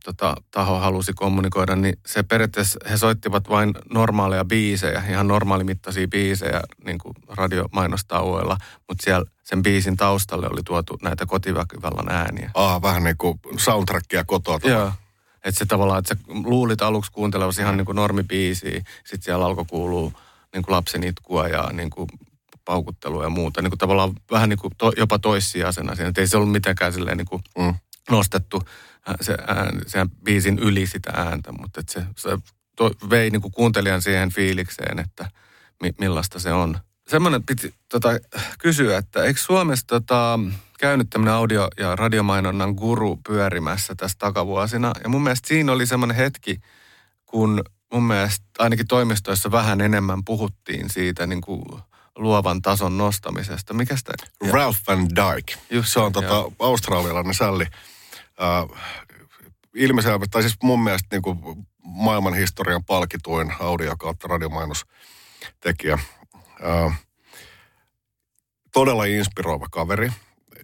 tota, 0.07 0.35
taho 0.51 0.79
halusi 0.79 1.13
kommunikoida, 1.13 1.75
niin 1.75 1.99
se 2.05 2.23
periaatteessa 2.23 2.79
he 2.89 2.97
soittivat 2.97 3.49
vain 3.49 3.73
normaaleja 3.93 4.45
biisejä, 4.45 5.03
ihan 5.09 5.27
normaalimittaisia 5.27 6.07
biisejä 6.07 6.61
niin 6.85 6.97
kuin 6.97 7.13
radiomainostauoilla, 7.27 8.57
mutta 8.87 9.03
siellä 9.03 9.25
sen 9.43 9.63
biisin 9.63 9.97
taustalle 9.97 10.47
oli 10.51 10.63
tuotu 10.65 10.97
näitä 11.01 11.25
kotiväkivallan 11.25 12.11
ääniä. 12.11 12.51
Ah, 12.53 12.81
vähän 12.81 13.03
niin 13.03 13.17
kuin 13.17 13.39
soundtrackia 13.57 14.23
kotoa. 14.23 14.59
Joo. 14.63 14.91
Että 15.45 15.59
se 15.59 15.65
tavallaan, 15.65 15.99
että 15.99 16.15
sä 16.15 16.21
luulit 16.27 16.81
aluksi 16.81 17.11
kuuntelevasi 17.11 17.61
ihan 17.61 17.77
niin 17.77 17.85
kuin 17.85 17.95
normibiisiä, 17.95 18.81
sitten 18.97 19.21
siellä 19.21 19.45
alkoi 19.45 19.65
kuulua 19.69 20.11
niin 20.53 20.63
kuin 20.63 20.75
lapsen 20.75 21.03
itkua 21.03 21.47
ja 21.47 21.69
niin 21.73 21.89
kuin 21.89 22.09
paukuttelua 22.65 23.23
ja 23.23 23.29
muuta. 23.29 23.61
Niin 23.61 23.71
kuin 23.71 23.79
tavallaan 23.79 24.13
vähän 24.31 24.49
niin 24.49 24.59
kuin 24.59 24.73
to, 24.77 24.91
jopa 24.97 25.19
toissijaisena 25.19 25.95
siinä. 25.95 26.09
Et 26.09 26.17
ei 26.17 26.27
se 26.27 26.37
ollut 26.37 26.51
mitenkään 26.51 26.93
silleen 26.93 27.17
niin 27.17 27.27
kuin 27.27 27.43
mm. 27.57 27.75
nostettu 28.09 28.63
se 29.21 29.37
ään, 29.47 29.81
sen 29.87 30.09
biisin 30.09 30.59
yli 30.59 30.87
sitä 30.87 31.11
ääntä, 31.15 31.51
mutta 31.51 31.81
se, 31.89 32.03
se 32.15 32.29
to, 32.75 32.91
vei 33.09 33.29
niin 33.29 33.41
kuin 33.41 33.51
kuuntelijan 33.51 34.01
siihen 34.01 34.33
fiilikseen, 34.33 34.99
että 34.99 35.31
mi, 35.81 35.93
millaista 35.99 36.39
se 36.39 36.53
on. 36.53 36.79
Semmoinen 37.07 37.43
piti 37.43 37.73
tota, 37.89 38.09
kysyä, 38.59 38.97
että 38.97 39.23
eikö 39.23 39.39
Suomessa 39.39 39.87
tota, 39.87 40.39
käynyt 40.79 41.09
tämmöinen 41.09 41.33
audio- 41.33 41.69
ja 41.77 41.95
radiomainonnan 41.95 42.73
guru 42.73 43.19
pyörimässä 43.27 43.95
tässä 43.95 44.17
takavuosina. 44.19 44.91
Ja 45.03 45.09
mun 45.09 45.23
mielestä 45.23 45.47
siinä 45.47 45.71
oli 45.71 45.85
semmoinen 45.85 46.17
hetki, 46.17 46.61
kun 47.25 47.63
mun 47.93 48.03
mielestä 48.03 48.45
ainakin 48.59 48.87
toimistoissa 48.87 49.51
vähän 49.51 49.81
enemmän 49.81 50.23
puhuttiin 50.25 50.89
siitä 50.89 51.27
niin 51.27 51.41
kuin 51.41 51.63
luovan 52.15 52.61
tason 52.61 52.97
nostamisesta. 52.97 53.73
Mikä 53.73 53.95
sitä? 53.95 54.13
Ralph 54.51 54.79
Van 54.87 55.07
Dyke. 55.09 55.53
Just 55.69 55.93
se 55.93 55.99
on 55.99 56.11
joo. 56.15 56.21
tota, 56.21 56.55
australialainen 56.59 57.33
sälli. 57.33 57.65
Uh, 58.41 58.77
ilmiselvä, 59.73 60.25
tai 60.31 60.41
siis 60.41 60.55
mun 60.63 60.83
mielestä 60.83 61.07
niin 61.11 61.21
kuin 61.21 61.37
maailman 61.83 62.33
historian 62.33 62.85
palkituin 62.85 63.53
audio 63.59 63.95
kautta 63.97 64.27
radiomainostekijä. 64.27 65.99
Uh, 66.35 66.93
todella 68.73 69.05
inspiroiva 69.05 69.67
kaveri 69.71 70.11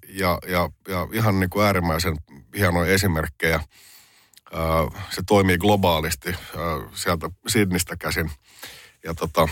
ja, 0.07 0.39
ja, 0.47 0.69
ja 0.88 1.07
ihan 1.12 1.39
niin 1.39 1.49
kuin 1.49 1.65
äärimmäisen 1.65 2.17
hienoja 2.57 2.93
esimerkkejä. 2.93 3.63
Uh, 4.53 4.95
se 5.09 5.21
toimii 5.27 5.57
globaalisti 5.57 6.29
uh, 6.29 6.95
sieltä 6.95 7.29
Sydneystä 7.47 7.95
käsin. 7.97 8.31
Ja 9.03 9.13
tota, 9.13 9.47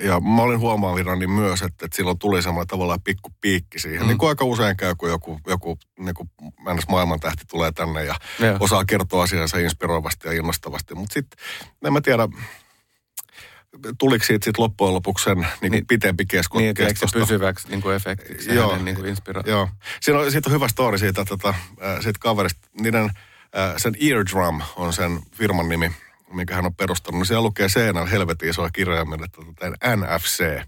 ja, 0.00 0.20
mä 0.20 0.42
olin 0.42 0.58
huomaavinani 0.58 1.26
myös, 1.26 1.62
että, 1.62 1.84
että 1.84 1.96
silloin 1.96 2.18
tuli 2.18 2.42
semmoinen 2.42 2.66
tavallaan 2.66 3.02
pikku 3.02 3.30
piikki 3.40 3.78
siihen. 3.78 4.02
Mm. 4.02 4.08
Niin 4.08 4.18
kuin 4.18 4.28
aika 4.28 4.44
usein 4.44 4.76
käy, 4.76 4.94
kun 4.98 5.08
joku, 5.08 5.40
joku 5.46 5.78
niin 5.98 6.14
kuin 6.14 6.30
maailmantähti 6.88 7.44
tulee 7.50 7.72
tänne 7.72 8.04
ja 8.04 8.14
Joo. 8.38 8.56
osaa 8.60 8.84
kertoa 8.84 9.22
asiansa 9.22 9.58
inspiroivasti 9.58 10.28
ja 10.28 10.34
innostavasti. 10.34 10.94
Mutta 10.94 11.14
sitten, 11.14 11.38
en 11.84 11.92
mä 11.92 12.00
tiedä, 12.00 12.28
tuliko 13.98 14.24
siitä 14.24 14.44
sitten 14.44 14.62
loppujen 14.62 14.94
lopuksi 14.94 15.24
sen 15.24 15.46
niin 15.60 15.72
kuin 15.72 15.86
pitempi 15.86 16.26
kesku, 16.26 16.58
Niin, 16.58 16.70
että 16.70 16.82
eikö 16.82 16.94
se 16.98 17.00
kestosta? 17.00 17.18
pysyväksi 17.26 17.68
niin 17.68 17.82
kuin 17.82 17.96
efektiksi, 17.96 18.54
Joo. 18.54 18.70
hänen 18.70 18.84
niin 18.84 18.96
kuin 18.96 19.16
inspira- 19.16 19.48
Joo. 19.50 19.68
Siinä 20.00 20.20
on, 20.20 20.32
siitä 20.32 20.50
on 20.50 20.54
hyvä 20.54 20.68
story 20.68 20.98
siitä, 20.98 21.24
tota, 21.24 21.54
siitä 22.00 22.18
kaverista. 22.20 22.68
Niiden, 22.80 23.10
sen 23.76 23.94
Eardrum 24.10 24.62
on 24.76 24.92
sen 24.92 25.20
firman 25.32 25.68
nimi, 25.68 25.90
minkä 26.34 26.54
hän 26.54 26.66
on 26.66 26.74
perustanut. 26.74 27.18
Niin 27.18 27.26
siellä 27.26 27.42
lukee 27.42 27.68
seinällä 27.68 28.08
helvetin 28.08 28.48
isoa 28.48 28.70
kirjaimella, 28.70 29.24
että 29.24 29.40
tota, 29.44 29.96
NFC. 29.96 30.60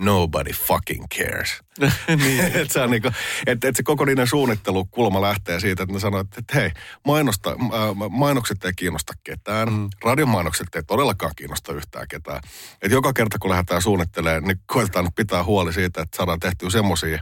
Nobody 0.00 0.52
fucking 0.52 1.04
cares. 1.14 1.60
niin. 2.24 2.44
et 2.60 2.70
se, 2.70 2.80
on 2.80 2.90
niinku, 2.90 3.10
et, 3.46 3.64
et 3.64 3.76
se 3.76 3.82
koko 3.82 4.04
niiden 4.04 4.26
suunnittelukulma 4.26 5.20
lähtee 5.20 5.60
siitä, 5.60 5.82
että 5.82 5.92
ne 5.92 6.00
sanoo, 6.00 6.20
että, 6.20 6.36
että 6.38 6.54
hei, 6.54 6.70
mainosta, 7.06 7.50
äh, 7.50 8.10
mainokset 8.10 8.64
ei 8.64 8.72
kiinnosta 8.76 9.12
ketään. 9.24 9.72
Mm. 9.72 9.88
Radiomainokset 10.04 10.74
ei 10.74 10.82
todellakaan 10.82 11.32
kiinnosta 11.36 11.72
yhtään 11.72 12.08
ketään. 12.08 12.40
Et 12.82 12.92
joka 12.92 13.12
kerta, 13.12 13.38
kun 13.38 13.50
lähdetään 13.50 13.82
suunnittelemaan, 13.82 14.44
niin 14.44 14.60
koitetaan 14.66 15.08
pitää 15.16 15.44
huoli 15.44 15.72
siitä, 15.72 16.02
että 16.02 16.16
saadaan 16.16 16.40
tehtyä 16.40 16.70
semmoisia 16.70 17.18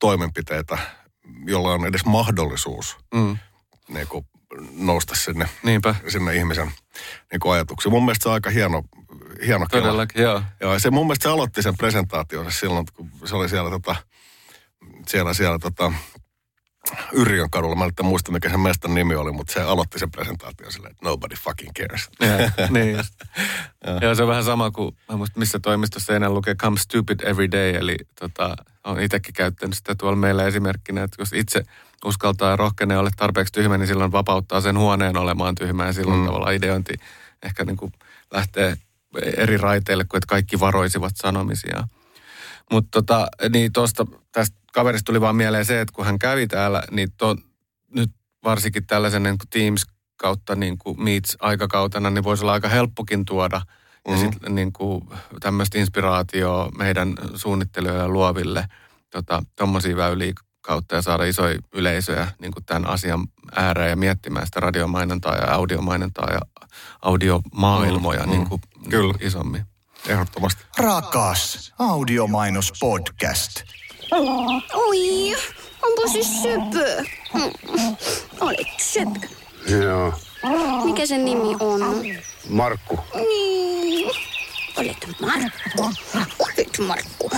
toimenpiteitä, 0.00 0.78
jolla 1.46 1.72
on 1.72 1.86
edes 1.86 2.04
mahdollisuus 2.04 2.96
Mm. 3.14 3.38
niin 3.88 4.06
kuin, 4.08 4.26
nousta 4.72 5.14
sinne, 5.14 5.48
Niinpä. 5.62 5.94
sinne 6.08 6.36
ihmisen 6.36 6.70
niin 7.32 7.40
kuin 7.40 7.52
ajatuksiin. 7.52 7.92
Mun 7.92 8.04
mielestä 8.04 8.22
se 8.22 8.28
on 8.28 8.34
aika 8.34 8.50
hieno, 8.50 8.82
hieno 9.46 9.66
kela. 9.66 9.82
Todellakin, 9.82 10.22
joo. 10.22 10.42
Joo, 10.60 10.72
ja 10.72 10.78
se 10.78 10.90
mun 10.90 11.06
mielestä 11.06 11.22
se 11.22 11.28
aloitti 11.28 11.62
sen 11.62 11.76
presentaationsa 11.76 12.50
silloin, 12.50 12.86
kun 12.94 13.10
se 13.24 13.36
oli 13.36 13.48
siellä, 13.48 13.70
tota, 13.70 13.96
siellä, 15.06 15.34
siellä 15.34 15.58
tota, 15.58 15.92
Yrjön 17.12 17.50
kadulla. 17.50 17.76
Mä 17.76 17.84
en 17.84 18.06
muista, 18.06 18.32
mikä 18.32 18.50
sen 18.50 18.60
mestan 18.60 18.94
nimi 18.94 19.14
oli, 19.14 19.32
mutta 19.32 19.52
se 19.52 19.62
aloitti 19.62 19.98
sen 19.98 20.10
presentaation 20.10 20.72
silleen, 20.72 20.90
että 20.90 21.04
nobody 21.04 21.34
fucking 21.36 21.70
cares. 21.78 22.10
Ja, 22.20 22.66
niin 22.70 22.96
just. 22.96 23.14
Joo, 24.02 24.14
se 24.14 24.22
on 24.22 24.28
vähän 24.28 24.44
sama 24.44 24.70
kuin, 24.70 24.96
mä 25.08 25.16
muistan, 25.16 25.38
missä 25.38 25.58
toimistossa 25.58 26.16
enää 26.16 26.30
lukee 26.30 26.54
come 26.54 26.78
stupid 26.78 27.20
every 27.20 27.50
day, 27.50 27.74
eli 27.74 27.96
tota, 28.20 28.56
on 28.84 29.00
itsekin 29.00 29.34
käyttänyt 29.34 29.76
sitä 29.76 29.94
tuolla 29.94 30.16
meillä 30.16 30.46
esimerkkinä, 30.46 31.02
että 31.02 31.22
jos 31.22 31.32
itse 31.32 31.62
uskaltaa 32.04 32.50
ja 32.50 32.56
rohkenee 32.56 32.98
olla 32.98 33.10
tarpeeksi 33.16 33.52
tyhmä, 33.52 33.78
niin 33.78 33.86
silloin 33.86 34.12
vapauttaa 34.12 34.60
sen 34.60 34.78
huoneen 34.78 35.16
olemaan 35.16 35.54
tyhmä 35.54 35.86
ja 35.86 35.92
silloin 35.92 36.20
mm. 36.20 36.26
tavallaan 36.26 36.54
ideointi 36.54 36.94
ehkä 37.42 37.64
niin 37.64 37.76
kuin 37.76 37.92
lähtee 38.32 38.76
eri 39.36 39.56
raiteille, 39.56 40.04
kuin 40.04 40.18
että 40.18 40.26
kaikki 40.26 40.60
varoisivat 40.60 41.12
sanomisia. 41.16 41.88
Mutta 42.72 42.88
tota, 42.90 43.28
niin 43.52 43.72
tuosta, 43.72 44.06
tästä 44.32 44.56
kaverista 44.72 45.06
tuli 45.06 45.20
vaan 45.20 45.36
mieleen 45.36 45.64
se, 45.64 45.80
että 45.80 45.92
kun 45.92 46.06
hän 46.06 46.18
kävi 46.18 46.46
täällä, 46.46 46.82
niin 46.90 47.08
to, 47.16 47.36
nyt 47.88 48.10
varsinkin 48.44 48.86
tällaisen 48.86 49.22
niin 49.22 49.38
kuin 49.38 49.48
Teams 49.48 49.86
kautta 50.16 50.54
niin 50.54 50.78
kuin 50.78 51.02
Meets-aikakautena, 51.02 52.10
niin 52.10 52.24
voisi 52.24 52.44
olla 52.44 52.52
aika 52.52 52.68
helppokin 52.68 53.24
tuoda 53.24 53.58
mm-hmm. 53.58 54.12
ja 54.12 54.18
sitten 54.18 54.54
niin 54.54 54.72
kuin 54.72 55.04
tämmöistä 55.40 55.78
inspiraatioa 55.78 56.70
meidän 56.78 57.14
suunnittelijoille 57.34 58.02
ja 58.02 58.08
luoville 58.08 58.64
tota, 59.10 59.42
tommosia 59.56 59.96
väyliä 59.96 60.32
kautta 60.60 60.94
ja 60.94 61.02
saada 61.02 61.24
isoja 61.24 61.58
yleisöjä 61.72 62.28
niin 62.40 62.52
kuin 62.52 62.64
tämän 62.64 62.86
asian 62.90 63.26
ääreen 63.56 63.90
ja 63.90 63.96
miettimään 63.96 64.46
sitä 64.46 64.60
radiomainontaa 64.60 65.36
ja 65.36 65.54
audiomainontaa 65.54 66.28
ja 66.32 66.40
audiomaailmoja 67.02 68.22
Mm, 68.22 68.30
niin 68.30 68.40
mm. 68.42 68.48
kuin, 68.48 68.60
Kyllä. 68.90 69.14
isommin. 69.20 69.62
Ehdottomasti. 70.08 70.62
Rakas 70.78 71.72
audiomainos 71.78 72.72
podcast. 72.80 73.62
Oi, 74.74 75.32
onpa 75.82 76.12
siis 76.12 76.42
söpö. 76.42 77.04
Mm. 77.34 77.96
Olet 78.40 78.66
söpö. 78.80 79.26
Joo. 79.82 80.14
Mikä 80.84 81.06
sen 81.06 81.24
nimi 81.24 81.56
on? 81.60 81.80
Markku. 82.48 83.00
Niin. 83.14 84.10
Olet 84.76 84.96
Markku. 85.20 85.90
Olet 86.38 86.78
Markku. 86.86 87.30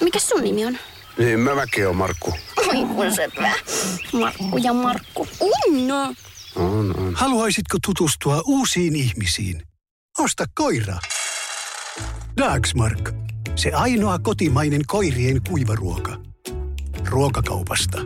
Mikä 0.00 0.18
sun 0.18 0.42
nimi 0.42 0.66
on? 0.66 0.78
Niin, 1.18 1.40
mä 1.40 1.54
mäkin 1.54 1.88
on 1.88 1.96
Markku. 1.96 2.34
Oi 2.72 2.86
kun. 2.86 3.06
Markku 4.20 4.58
ja 4.62 4.72
Markku. 4.72 5.28
Unno. 5.40 6.14
On, 6.56 6.94
on. 6.98 7.14
Haluaisitko 7.14 7.78
tutustua 7.86 8.42
uusiin 8.46 8.96
ihmisiin? 8.96 9.62
Osta 10.18 10.44
koira. 10.54 10.98
Dagsmark. 12.36 13.10
Se 13.56 13.70
ainoa 13.72 14.18
kotimainen 14.18 14.80
koirien 14.86 15.40
kuivaruoka. 15.48 16.16
Ruokakaupasta. 17.08 17.98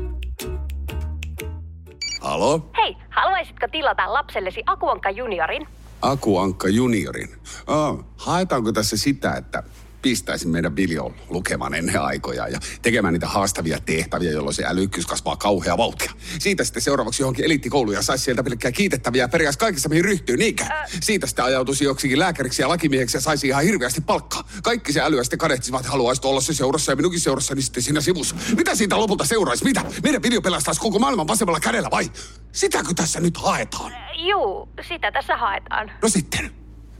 Halo? 2.20 2.70
Hei, 2.76 2.96
haluaisitko 3.10 3.68
tilata 3.72 4.12
lapsellesi 4.12 4.62
Akuankka 4.66 5.10
juniorin? 5.10 5.68
Aku 6.02 6.38
Ankka 6.38 6.68
juniorin. 6.68 7.28
Oh, 7.66 8.04
haetaanko 8.16 8.72
tässä 8.72 8.96
sitä, 8.96 9.34
että 9.34 9.62
pistäisin 10.06 10.48
meidän 10.48 10.74
Biljon 10.74 11.14
lukemaan 11.28 11.74
ennen 11.74 12.00
aikoja 12.00 12.48
ja 12.48 12.60
tekemään 12.82 13.14
niitä 13.14 13.26
haastavia 13.26 13.78
tehtäviä, 13.86 14.30
jolloin 14.30 14.54
se 14.54 14.64
älykkyys 14.66 15.06
kasvaa 15.06 15.36
kauhea 15.36 15.76
vauhtia. 15.76 16.12
Siitä 16.38 16.64
sitten 16.64 16.82
seuraavaksi 16.82 17.22
johonkin 17.22 17.44
eliittikouluun 17.44 17.94
ja 17.94 18.02
saisi 18.02 18.24
sieltä 18.24 18.42
pelkkää 18.42 18.72
kiitettäviä 18.72 19.22
ja 19.22 19.28
periaisi 19.28 19.58
kaikessa 19.58 19.88
mihin 19.88 20.04
ryhtyy, 20.04 20.36
niinkö? 20.36 20.64
Siitä 21.02 21.26
sitten 21.26 21.44
ajautuisi 21.44 21.84
joksikin 21.84 22.18
lääkäriksi 22.18 22.62
ja 22.62 22.68
lakimieheksi 22.68 23.16
ja 23.16 23.20
saisi 23.20 23.46
ihan 23.48 23.64
hirveästi 23.64 24.00
palkkaa. 24.00 24.48
Kaikki 24.62 24.92
se 24.92 25.00
älyä 25.00 25.24
sitten 25.24 25.38
kadehtisivat, 25.38 25.80
että 25.80 25.90
haluaisit 25.90 26.24
olla 26.24 26.40
se 26.40 26.54
seurassa 26.54 26.92
ja 26.92 26.96
minunkin 26.96 27.20
seurassani 27.20 27.62
sitten 27.62 27.82
siinä 27.82 28.00
sivussa. 28.00 28.36
Mitä 28.56 28.74
siitä 28.74 28.98
lopulta 28.98 29.24
seuraisi? 29.24 29.64
Mitä? 29.64 29.84
Meidän 30.02 30.22
video 30.22 30.40
pelastaisi 30.40 30.80
koko 30.80 30.98
maailman 30.98 31.28
vasemmalla 31.28 31.60
kädellä 31.60 31.90
vai? 31.90 32.10
Sitäkö 32.52 32.94
tässä 32.96 33.20
nyt 33.20 33.36
haetaan? 33.36 33.92
Juu, 34.28 34.68
sitä 34.88 35.12
tässä 35.12 35.36
haetaan. 35.36 35.90
No 36.02 36.08
sitten, 36.08 36.50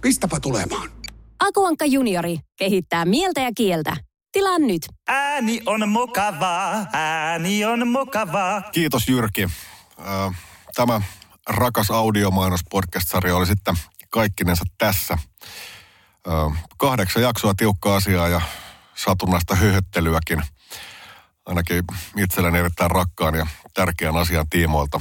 pistäpä 0.00 0.40
tulemaan. 0.40 0.96
Akuankka 1.38 1.84
juniori 1.84 2.38
kehittää 2.56 3.04
mieltä 3.04 3.40
ja 3.40 3.50
kieltä. 3.56 3.96
Tilaa 4.32 4.58
nyt. 4.58 4.82
Ääni 5.08 5.60
on 5.66 5.88
mukavaa, 5.88 6.86
ääni 6.92 7.64
on 7.64 7.88
mukavaa. 7.88 8.62
Kiitos 8.62 9.08
Jyrki. 9.08 9.48
Tämä 10.74 11.00
rakas 11.48 11.90
audiomainos 11.90 12.60
podcast-sarja 12.70 13.36
oli 13.36 13.46
sitten 13.46 13.74
kaikkinensa 14.10 14.64
tässä. 14.78 15.18
Kahdeksan 16.78 17.22
jaksoa 17.22 17.54
tiukkaa 17.54 17.96
asiaa 17.96 18.28
ja 18.28 18.40
satunnaista 18.94 19.54
höhöttelyäkin. 19.54 20.42
Ainakin 21.46 21.84
itselleni 22.16 22.58
erittäin 22.58 22.90
rakkaan 22.90 23.34
ja 23.34 23.46
tärkeän 23.74 24.16
asian 24.16 24.48
tiimoilta. 24.50 25.00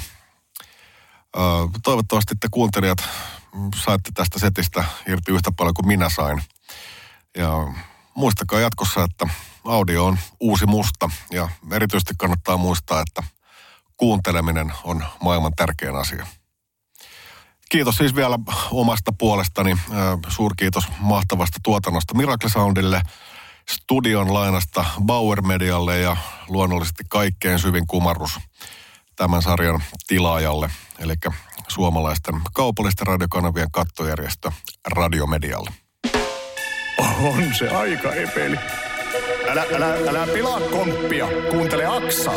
Toivottavasti 1.83 2.35
te 2.39 2.47
kuuntelijat 2.51 2.97
saitte 3.75 4.11
tästä 4.13 4.39
setistä 4.39 4.83
irti 5.07 5.31
yhtä 5.31 5.51
paljon 5.57 5.73
kuin 5.73 5.87
minä 5.87 6.09
sain. 6.09 6.41
Ja 7.37 7.51
muistakaa 8.15 8.59
jatkossa, 8.59 9.03
että 9.03 9.33
audio 9.65 10.05
on 10.05 10.19
uusi 10.39 10.65
musta 10.65 11.09
ja 11.31 11.49
erityisesti 11.71 12.13
kannattaa 12.17 12.57
muistaa, 12.57 13.01
että 13.01 13.23
kuunteleminen 13.97 14.73
on 14.83 15.05
maailman 15.21 15.53
tärkein 15.55 15.95
asia. 15.95 16.27
Kiitos 17.69 17.95
siis 17.95 18.15
vielä 18.15 18.39
omasta 18.71 19.11
puolestani. 19.17 19.77
Suurkiitos 20.27 20.87
mahtavasta 20.99 21.59
tuotannosta 21.63 22.13
Miracle 22.13 22.49
Soundille, 22.49 23.01
studion 23.69 24.33
lainasta 24.33 24.85
Bauer 25.05 25.41
Medialle 25.41 25.99
ja 25.99 26.17
luonnollisesti 26.47 27.03
kaikkein 27.09 27.59
syvin 27.59 27.87
kumarrus 27.87 28.39
tämän 29.15 29.41
sarjan 29.41 29.83
tilaajalle, 30.07 30.69
eli 30.99 31.13
suomalaisten 31.67 32.35
kaupallisten 32.53 33.07
radiokanavien 33.07 33.71
kattojärjestö 33.71 34.51
Radiomedialle. 34.87 35.71
On 37.23 37.43
se 37.57 37.69
aika 37.69 38.13
epeli. 38.13 38.57
Älä, 39.49 39.65
älä, 39.75 39.93
älä 40.07 40.27
pilaa 40.33 40.59
komppia, 40.59 41.27
kuuntele 41.51 41.85
Aksaa. 41.85 42.35